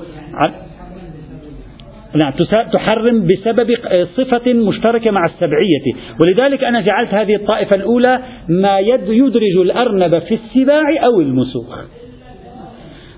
[2.22, 2.32] نعم
[2.74, 3.78] تحرم بسبب
[4.18, 5.94] صفة مشتركة مع السبعية.
[6.22, 11.80] ولذلك أنا جعلت هذه الطائفة الأولى ما يدرج الأرنب في السباع أو المسوخ.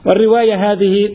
[0.06, 1.10] والرواية هذه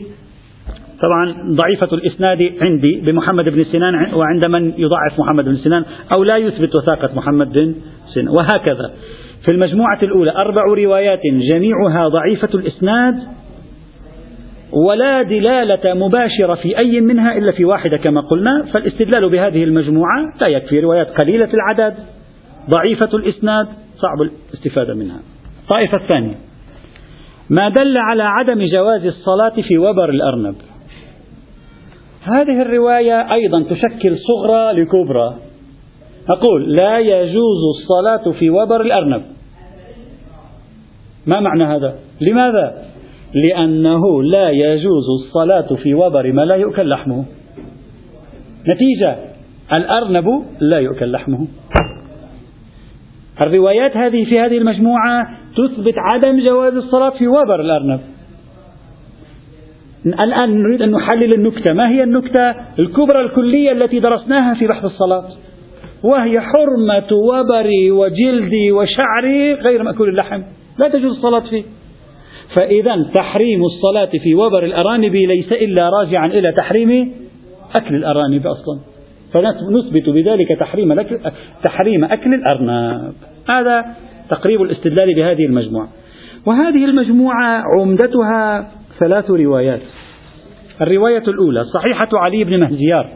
[1.01, 5.85] طبعا ضعيفة الإسناد عندي بمحمد بن سنان وعند من يضعف محمد بن سنان
[6.17, 7.75] أو لا يثبت وثاقة محمد بن
[8.13, 8.29] سنان.
[8.29, 8.93] وهكذا.
[9.45, 13.15] في المجموعة الأولى أربع روايات جميعها ضعيفة الإسناد
[14.73, 20.47] ولا دلالة مباشرة في أي منها إلا في واحدة كما قلنا فالاستدلال بهذه المجموعة لا
[20.47, 21.95] يكفي روايات قليلة العدد
[22.69, 25.19] ضعيفة الإسناد صعب الاستفادة منها.
[25.63, 26.35] الطائفة الثانية
[27.49, 30.55] ما دل على عدم جواز الصلاة في وبر الأرنب.
[32.23, 35.35] هذه الرواية أيضا تشكل صغرى لكبرى.
[36.29, 39.21] أقول لا يجوز الصلاة في وبر الأرنب.
[41.25, 42.92] ما معنى هذا؟ لماذا؟
[43.33, 47.25] لأنه لا يجوز الصلاة في وبر ما لا يؤكل لحمه.
[48.67, 49.17] نتيجة
[49.77, 50.25] الأرنب
[50.59, 51.47] لا يؤكل لحمه.
[53.45, 55.27] الروايات هذه في هذه المجموعة
[55.57, 57.99] تثبت عدم جواز الصلاة في وبر الأرنب.
[60.05, 61.73] الآن نريد أن نحلل النكتة.
[61.73, 65.25] ما هي النكتة الكبرى الكلية التي درسناها في بحث الصلاة؟
[66.03, 70.41] وهي حرمة وبري وجلدي وشعري غير مأكول اللحم.
[70.79, 71.63] لا تجوز الصلاة فيه.
[72.55, 77.13] فإذا تحريم الصلاة في وبر الأرانب ليس إلا راجعا إلى تحريم
[77.75, 78.79] أكل الأرانب أصلا.
[79.33, 81.01] فنثبت بذلك تحريم
[81.63, 83.13] تحريم أكل الأرنب.
[83.49, 83.85] هذا
[84.29, 85.87] تقريب الاستدلال بهذه المجموعة.
[86.45, 89.81] وهذه المجموعة عمدتها ثلاث روايات.
[90.81, 93.09] الرواية الأولى صحيحة علي بن مهزيار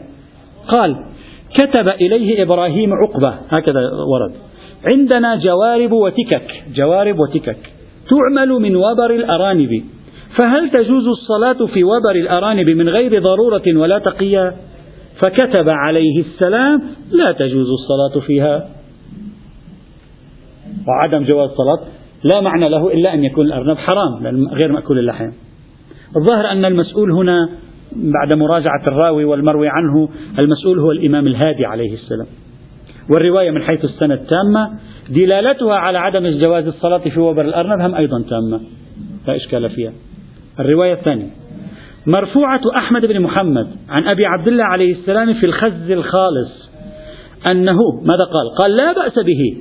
[0.68, 0.96] قال
[1.54, 3.34] كتب إليه إبراهيم عقبة.
[3.50, 4.34] هكذا ورد.
[4.84, 6.62] عندنا جوارب وتكك.
[6.74, 7.77] جوارب وتكك.
[8.10, 9.84] تعمل من وبر الأرانب.
[10.38, 14.54] فهل تجوز الصلاة في وبر الأرانب من غير ضرورة ولا تقية؟
[15.20, 18.68] فكتب عليه السلام لا تجوز الصلاة فيها.
[20.88, 21.80] وعدم جواز الصلاة
[22.24, 25.30] لا معنى له إلا أن يكون الأرنب حرام غير مأكول اللحم
[26.16, 27.48] الظاهر أن المسؤول هنا
[27.92, 30.08] بعد مراجعة الراوي والمروي عنه
[30.44, 32.26] المسؤول هو الإمام الهادي عليه السلام.
[33.10, 34.78] والرواية من حيث السند تامة
[35.10, 38.60] دلالتها على عدم جواز الصلاة في وبر الأرنب هم أيضا تامة.
[39.28, 39.92] لا إشكال فيها.
[40.60, 41.30] الرواية الثانية.
[42.06, 46.70] مرفوعة أحمد بن محمد عن أبي عبد الله عليه السلام في الخز الخالص
[47.46, 49.56] أنه ماذا قال؟ قال لا بأس به.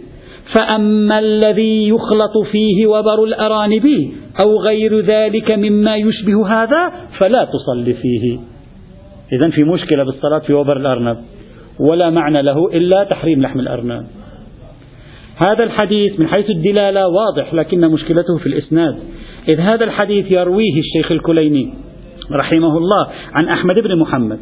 [0.58, 4.12] فأما الذي يخلط فيه وبر الأرانب
[4.44, 8.40] أو غير ذلك مما يشبه هذا فلا تصلي فيه.
[9.34, 11.18] إذا في مشكلة بالصلاة في وبر الأرنب.
[11.80, 14.08] ولا معنى له إلا تحريم لحم الأرنب.
[15.46, 19.00] هذا الحديث من حيث الدلالة واضح لكن مشكلته في الإسناد.
[19.54, 21.74] إذ هذا الحديث يرويه الشيخ الكليني
[22.32, 23.08] رحمه الله
[23.42, 24.40] عن أحمد بن محمد.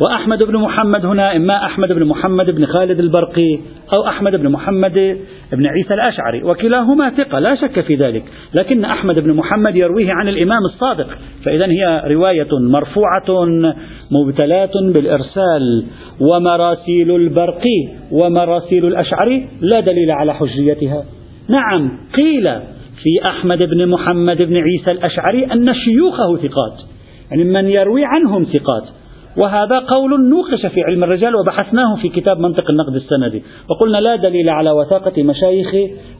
[0.00, 3.58] وأحمد بن محمد هنا إما أحمد بن محمد بن خالد البرقي
[3.96, 5.18] أو أحمد بن محمد
[5.52, 8.24] بن عيسى الأشعري وكلاهما ثقة لا شك في ذلك.
[8.60, 11.06] لكن أحمد بن محمد يرويه عن الإمام الصادق
[11.44, 13.46] فإذا هي رواية مرفوعة
[14.12, 15.84] مبتلاة بالإرسال
[16.20, 21.04] ومراسيل البرقي ومراسيل الأشعري لا دليل على حجيتها.
[21.48, 22.42] نعم قيل
[23.02, 26.78] في أحمد بن محمد بن عيسى الأشعري أن شيوخه ثقات
[27.30, 29.01] يعني من يروي عنهم ثقات.
[29.36, 33.42] وهذا قول نوقش في علم الرجال وبحثناه في كتاب منطق النقد السندي.
[33.70, 35.68] وقلنا لا دليل على وثاقة مشايخ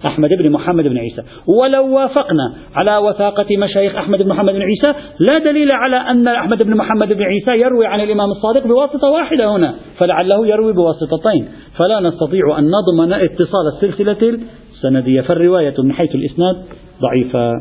[0.07, 1.23] أحمد بن محمد بن عيسى.
[1.47, 6.63] ولو وافقنا على وثاقة مشايخ أحمد بن محمد بن عيسى لا دليل على أن أحمد
[6.63, 11.49] بن محمد بن عيسى يروي عن الإمام الصادق بواسطة واحدة هنا فلعله يروي بواسطتين.
[11.79, 14.39] فلا نستطيع أن نضمن اتصال السلسلة
[14.73, 15.21] السندية.
[15.21, 16.57] فالرواية من حيث الإسناد
[17.03, 17.53] ضعيفة.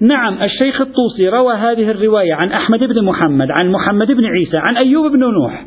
[0.00, 4.76] نعم الشيخ الطوسي روى هذه الرواية عن أحمد بن محمد عن محمد بن عيسى عن
[4.76, 5.64] أيوب بن نوح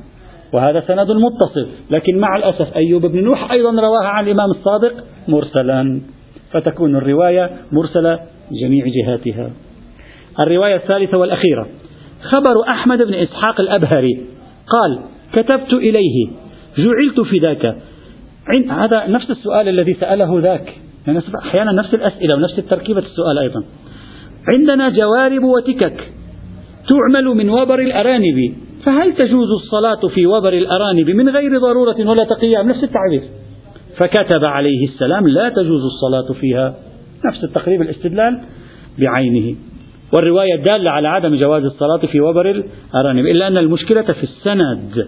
[0.54, 4.94] وهذا سند متصل لكن مع الأسف أيوب بن نوح أيضا رواها عن الإمام الصادق
[5.28, 6.02] مرسلا
[6.52, 8.20] فتكون الرواية مرسلة
[8.62, 9.50] جميع جهاتها.
[10.40, 11.68] الرواية الثالثة والأخيرة
[12.22, 14.26] خبر أحمد بن إسحاق الأبهري
[14.68, 15.00] قال
[15.34, 16.28] كتبت إليه
[16.78, 17.76] جعلت فداك
[18.70, 20.74] هذا نفس السؤال الذي سأله ذاك
[21.08, 23.64] يعني أحيانا نفس الأسئلة ونفس التركيبة السؤال أيضا.
[24.54, 26.12] عندنا جوارب وتكك
[26.90, 28.54] تعمل من وبر الأرانب.
[28.86, 33.22] فهل تجوز الصلاة في وبر الأرانب من غير ضرورة ولا تقيام؟ نفس التعبير.
[33.98, 36.76] فكتب عليه السلام لا تجوز الصلاة فيها.
[37.26, 38.40] نفس التقريب الاستدلال
[39.06, 39.56] بعينه.
[40.16, 45.08] والرواية دالة على عدم جواز الصلاة في وبر الأرانب إلا أن المشكلة في السند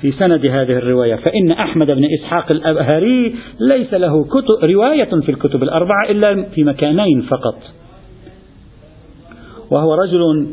[0.00, 1.14] في سند هذه الرواية.
[1.14, 7.20] فإن أحمد بن إسحاق الأبهري ليس له كتب رواية في الكتب الأربعة إلا في مكانين
[7.20, 7.54] فقط.
[9.72, 10.46] وهو رجل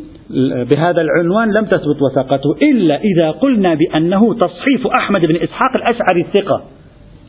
[0.66, 6.64] بهذا العنوان لم تثبت وثاقته إلا إذا قلنا بأنه تصحيف أحمد بن إسحاق الأشعري الثقة.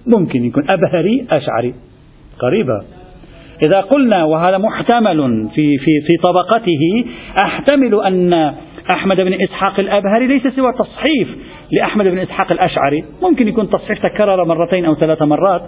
[0.07, 1.75] ممكن يكون أبهري أشعري.
[2.39, 2.83] قريبة.
[3.67, 7.05] إذا قلنا وهذا محتمل في في في طبقته
[7.45, 8.55] أحتمل أن
[8.95, 11.29] أحمد بن إسحاق الأبهري ليس سوى تصحيف
[11.73, 13.05] لأحمد بن إسحاق الأشعري.
[13.23, 15.63] ممكن يكون تصحيف تكرر مرتين أو ثلاث مرات.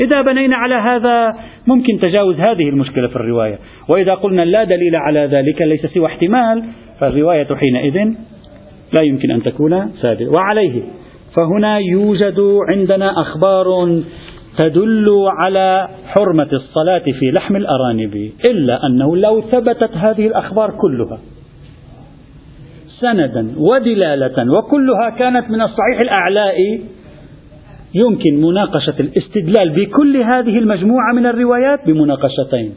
[0.00, 3.58] إذا بنينا على هذا ممكن تجاوز هذه المشكلة في الرواية.
[3.88, 6.62] وإذا قلنا لا دليل على ذلك ليس سوى احتمال
[7.00, 8.14] فالرواية حينئذ
[8.98, 10.82] لا يمكن أن تكون ثابتة وعليه
[11.36, 13.66] فهنا يوجد عندنا أخبار
[14.58, 15.08] تدل
[15.40, 21.18] على حرمة الصلاة في لحم الأرانب إلا أنه لو ثبتت هذه الأخبار كلها
[23.00, 26.54] سندا ودلالة وكلها كانت من الصحيح الأعلاء
[27.94, 32.74] يمكن مناقشة الاستدلال بكل هذه المجموعة من الروايات بمناقشتين.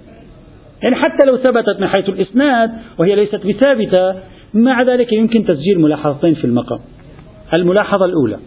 [0.83, 4.15] يعني حتى لو ثبتت من حيث الإسناد وهي ليست بثابتة
[4.53, 6.79] مع ذلك يمكن تسجيل ملاحظتين في المقام.
[7.53, 8.37] الملاحظة الأولى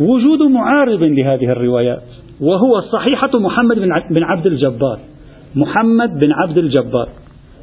[0.00, 2.02] وجود معارض لهذه الروايات
[2.40, 3.78] وهو صحيحة محمد
[4.10, 5.00] بن عبد الجبار.
[5.54, 7.08] محمد بن عبد الجبار.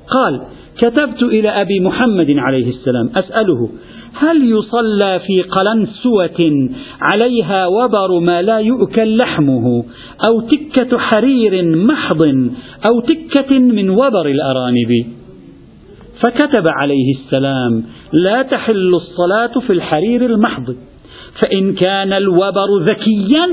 [0.07, 0.41] قال
[0.77, 3.69] كتبت إلى أبي محمد عليه السلام أسأله
[4.13, 6.69] هل يصلى في قلنسوة
[7.01, 9.83] عليها وبر ما لا يؤكل لحمه؟
[10.29, 12.21] أو تكة حرير محض
[12.89, 15.05] أو تكة من وبر الأرانب.
[16.23, 20.75] فكتب عليه السلام لا تحل الصلاة في الحرير المحض
[21.43, 23.45] فإن كان الوبر ذكيا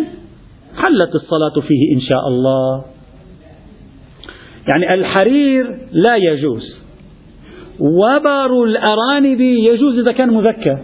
[0.77, 2.85] حلت الصلاة فيه إن شاء الله.
[4.73, 6.77] يعني الحرير لا يجوز.
[7.81, 10.79] وبر الأرانب يجوز إذا كان مذكى.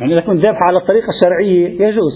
[0.00, 2.12] يعني إذا كنت ذبح على الطريقة الشرعية يجوز.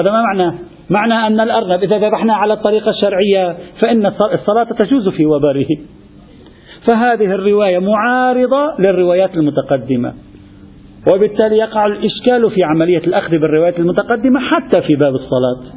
[0.00, 5.26] هذا ما معناه؟ معنى أن الأرنب إذا ذبحنا على الطريقة الشرعية فإن الصلاة تجوز في
[5.26, 5.66] وبره.
[6.90, 10.14] فهذه الرواية معارضة للروايات المتقدمة.
[11.14, 15.72] وبالتالي يقع الإشكال في عملية الأخذ بالروايات المتقدمة حتى في باب الصلاة.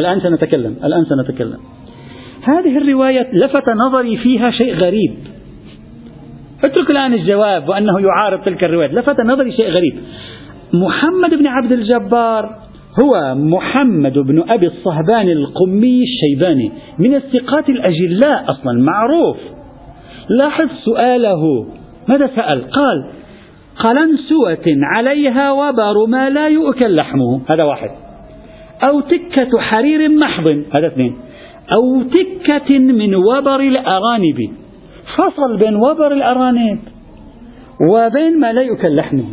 [0.00, 1.58] الآن سنتكلم الآن سنتكلم.
[2.42, 5.14] هذه الرواية لفت نظري فيها شيء غريب.
[6.64, 8.88] اترك الآن الجواب وأنه يعارض تلك الرواية.
[8.88, 10.00] لفت نظري شيء غريب.
[10.72, 12.56] محمد بن عبد الجبار
[13.02, 19.36] هو محمد بن أبي الصهبان القمي الشيباني من الثقات الأجلاء أصلا معروف.
[20.38, 21.66] لاحظ سؤاله
[22.08, 23.10] ماذا سأل؟ قال
[23.76, 27.40] قلنسوة عليها وبر ما لا يؤكل لحمه.
[27.48, 27.90] هذا واحد.
[28.82, 30.48] أو تكة حرير محض.
[30.50, 31.14] هذا اثنين.
[31.76, 34.50] أو تكة من وبر الأرانب.
[35.16, 36.78] فصل بين وبر الأرانب
[37.90, 39.24] وبين ما لا يؤكل لحمه.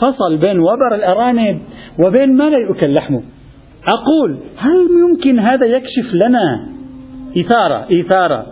[0.00, 1.60] فصل بين وبر الأرانب
[2.06, 3.22] وبين ما لا يؤكل لحمه.
[3.86, 6.68] أقول هل يمكن هذا يكشف لنا
[7.38, 8.46] إثارة إثارة؟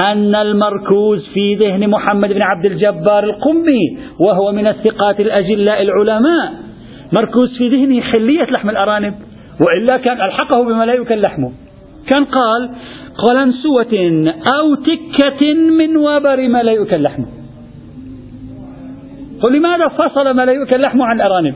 [0.00, 6.52] أن المركوز في ذهن محمد بن عبد الجبار القمي وهو من الثقات الأجلاء العلماء
[7.12, 9.14] مركوز في ذهنه حلية لحم الأرانب
[9.60, 11.52] وإلا كان ألحقه بما لا يكل لحمه.
[12.10, 12.70] كان قال
[13.18, 17.26] قلنسوة أو تكة من وبر ما لا يؤكل لحمه.
[19.48, 21.54] لماذا فصل ما لا يؤكل لحمه عن الأرانب؟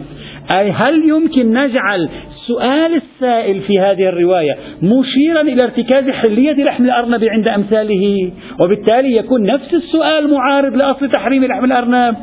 [0.51, 2.09] أي هل يمكن نجعل
[2.47, 9.43] سؤال السائل في هذه الرواية مشيرا إلى ارتكاز حلية لحم الأرنب عند أمثاله؟ وبالتالي يكون
[9.43, 12.17] نفس السؤال معارض لأصل تحريم لحم الأرنب؟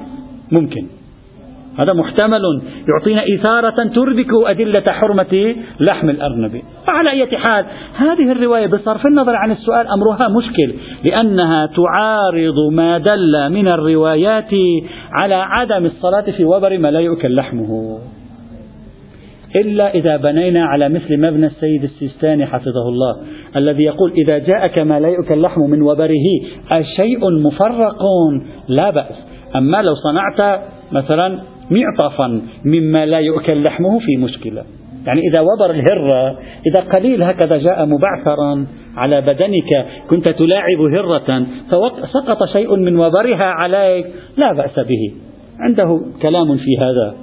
[0.51, 0.94] ممكن.
[1.79, 2.41] هذا محتمل.
[2.89, 6.61] يعطينا إثارة تربك أدلة حرمة لحم الأرنب.
[6.87, 7.65] وعلى أي حال
[7.95, 10.73] هذه الرواية بصرف النظر عن السؤال أمرها مشكل
[11.03, 14.51] لأنها تعارض ما دل من الروايات
[15.11, 17.99] على عدم الصلاة في وبر ما لا يؤكل لحمه.
[19.55, 23.17] إلا إذا بنينا على مثل مبنى السيد السيستاني حفظه الله
[23.55, 26.25] الذي يقول إذا جاءك ما لا يؤكل لحم من وبره
[26.75, 28.01] أشيء مفرق؟
[28.67, 29.15] لا بأس.
[29.55, 30.61] أما لو صنعت
[30.91, 31.39] مثلا
[31.71, 34.63] معطفا مما لا يؤكل لحمه في مشكلة.
[35.05, 36.37] يعني إذا وبر الهرة
[36.67, 44.07] إذا قليل هكذا جاء مبعثرا على بدنك كنت تلاعب هرة فسقط شيء من وبرها عليك
[44.37, 45.13] لا بأس به.
[45.59, 47.15] عنده كلام في هذا.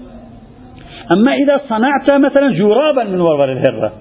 [1.16, 3.92] أما إذا صنعت مثلا جرابا من وبر الهرة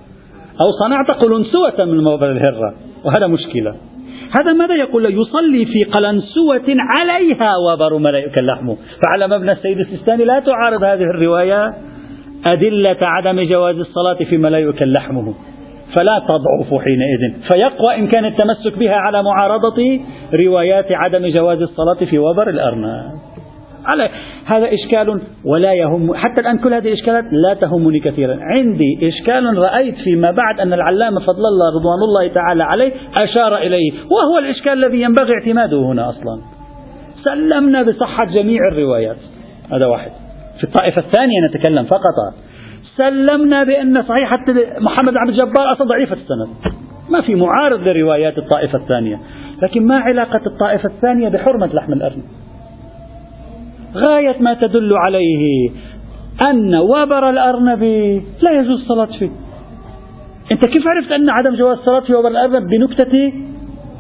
[0.64, 2.74] أو صنعت قلنسوة من وبر الهرة
[3.06, 3.76] وهذا مشكلة.
[4.40, 10.40] هذا ماذا يقول؟ يصلي في قلنسوة عليها وبر ملائكة لحمه فعلى مبنى السيد السيستاني لا
[10.40, 11.74] تعارض هذه الرواية
[12.52, 15.34] أدلة عدم جواز الصلاة في ملائكة لحمه
[15.96, 17.34] فلا تضعف حينئذ.
[17.52, 20.00] فيقوى إمكان التمسك بها على معارضة
[20.34, 23.31] روايات عدم جواز الصلاة في وبر الأرنب.
[23.86, 24.10] على
[24.46, 26.16] هذا إشكال ولا يهم.
[26.16, 28.38] حتى الآن كل هذه الإشكالات لا تهمني كثيرا.
[28.42, 33.92] عندي إشكال رأيت فيما بعد أن العلامة فضل الله رضوان الله تعالى عليه أشار إليه
[33.92, 36.42] وهو الإشكال الذي ينبغي اعتماده هنا أصلا.
[37.24, 39.18] سلمنا بصحة جميع الروايات.
[39.74, 40.12] هذا واحد.
[40.58, 42.34] في الطائفة الثانية نتكلم فقط.
[42.98, 44.46] سلمنا بأن صحيحة
[44.80, 46.74] محمد عبد الجبار أصلا ضعيفة السند.
[47.10, 49.20] ما في معارض لروايات الطائفة الثانية.
[49.62, 52.24] لكن ما علاقة الطائفة الثانية بحرمة لحم الأرنب؟
[53.96, 55.70] غاية ما تدل عليه
[56.42, 57.84] أن وبر الأرنب
[58.42, 59.30] لا يجوز الصلاة فيه.
[60.52, 63.34] أنت كيف عرفت أن عدم جواز الصلاة في وبر الأرنب بنكتة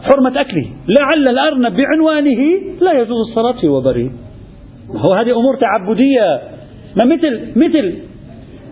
[0.04, 4.10] حرمة أكله؟ لعل الأرنب بعنوانه لا يجوز الصلاة في وبره.
[4.96, 6.42] هو هذه أمور تعبدية.
[6.96, 7.94] ما مثل مثل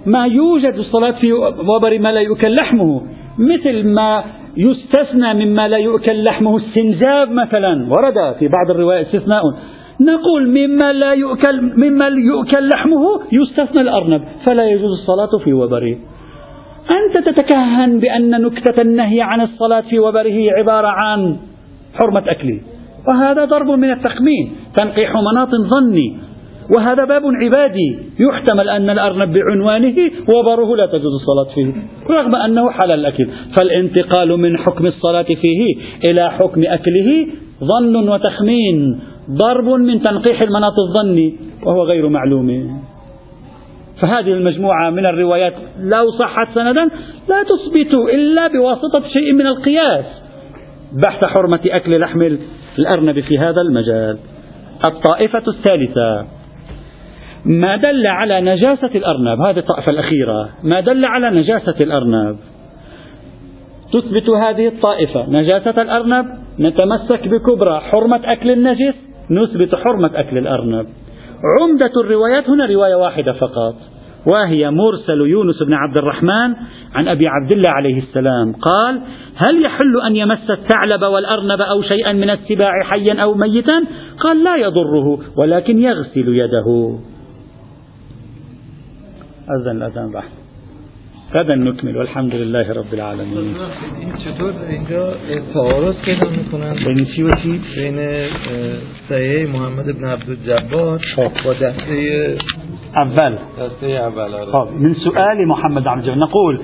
[0.06, 3.02] ما يوجد الصلاة في وبر ما لا يؤكل لحمه.
[3.38, 4.24] مثل ما
[4.58, 7.90] يستثنى مما لا يؤكل لحمه السنجاب مثلا.
[7.90, 9.42] ورد في بعض الروايات استثناء.
[10.02, 15.96] نقول مما لا يؤكل مما يؤكل لحمه يستثنى الأرنب فلا يجوز الصلاة في وبره.
[16.92, 21.38] أنت تتكهن بأن نكتة النهي عن الصلاة في وبره عبارة عن
[21.94, 22.60] حرمة أكله
[23.08, 26.18] وهذا ضرب من التخمين تنقيح مناط ظني.
[26.78, 27.98] وهذا باب عبادي.
[28.20, 29.96] يحتمل أن الأرنب بعنوانه
[30.36, 31.74] وبره لا تجوز الصلاة فيه
[32.10, 33.28] رغم أنه حلال الأكل.
[33.58, 35.76] فالانتقال من حكم الصلاة فيه
[36.10, 37.28] إلى حكم أكله
[37.64, 39.00] ظن وتخمين.
[39.32, 42.80] ضرب من تنقيح المناط الظني وهو غير معلوم.
[44.02, 46.90] فهذه المجموعة من الروايات لو صحت سندا
[47.30, 50.06] لا تثبت إلا بواسطة شيء من القياس.
[51.06, 52.38] بحث حرمة أكل لحم
[52.80, 54.18] الأرنب في هذا المجال.
[54.86, 56.26] الطائفة الثالثة.
[57.46, 59.42] ما دل على نجاسة الأرنب.
[59.42, 60.50] هذه الطائفة الأخيرة.
[60.64, 62.38] ما دل على نجاسة الأرنب.
[63.94, 65.30] تثبت هذه الطائفة.
[65.30, 66.26] نجاسة الأرنب.
[66.60, 67.80] نتمسك بكبرى.
[67.80, 69.09] حرمة أكل النجس.
[69.32, 70.86] نثبت حرمة أكل الأرنب.
[71.62, 73.76] عمدة الروايات هنا رواية واحدة فقط
[74.34, 76.56] وهي مرسل يونس بن عبد الرحمن
[76.94, 78.54] عن أبي عبد الله عليه السلام.
[78.54, 79.02] قال
[79.36, 83.84] هل يحل أن يمس الثعلب والأرنب أو شيئا من السباع حيا أو ميتا؟
[84.20, 86.98] قال لا يضره ولكن يغسل يده.
[89.50, 90.39] أذن الأذان بحث
[91.34, 93.56] غدا نكمل والحمد لله رب العالمين.
[94.26, 95.14] چطور؟ اینجا
[95.54, 96.74] تعارض پیدا میکنن.
[96.86, 97.98] بین چی و چی؟ بین
[99.10, 101.00] سیه محمد ابن عبدالجبار
[101.46, 102.38] با دسته
[102.96, 103.34] أول.
[103.60, 104.32] دسته اول.
[104.54, 106.60] طب من سؤال محمد عبد الجبار نقول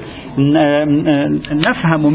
[1.67, 2.13] نفهم من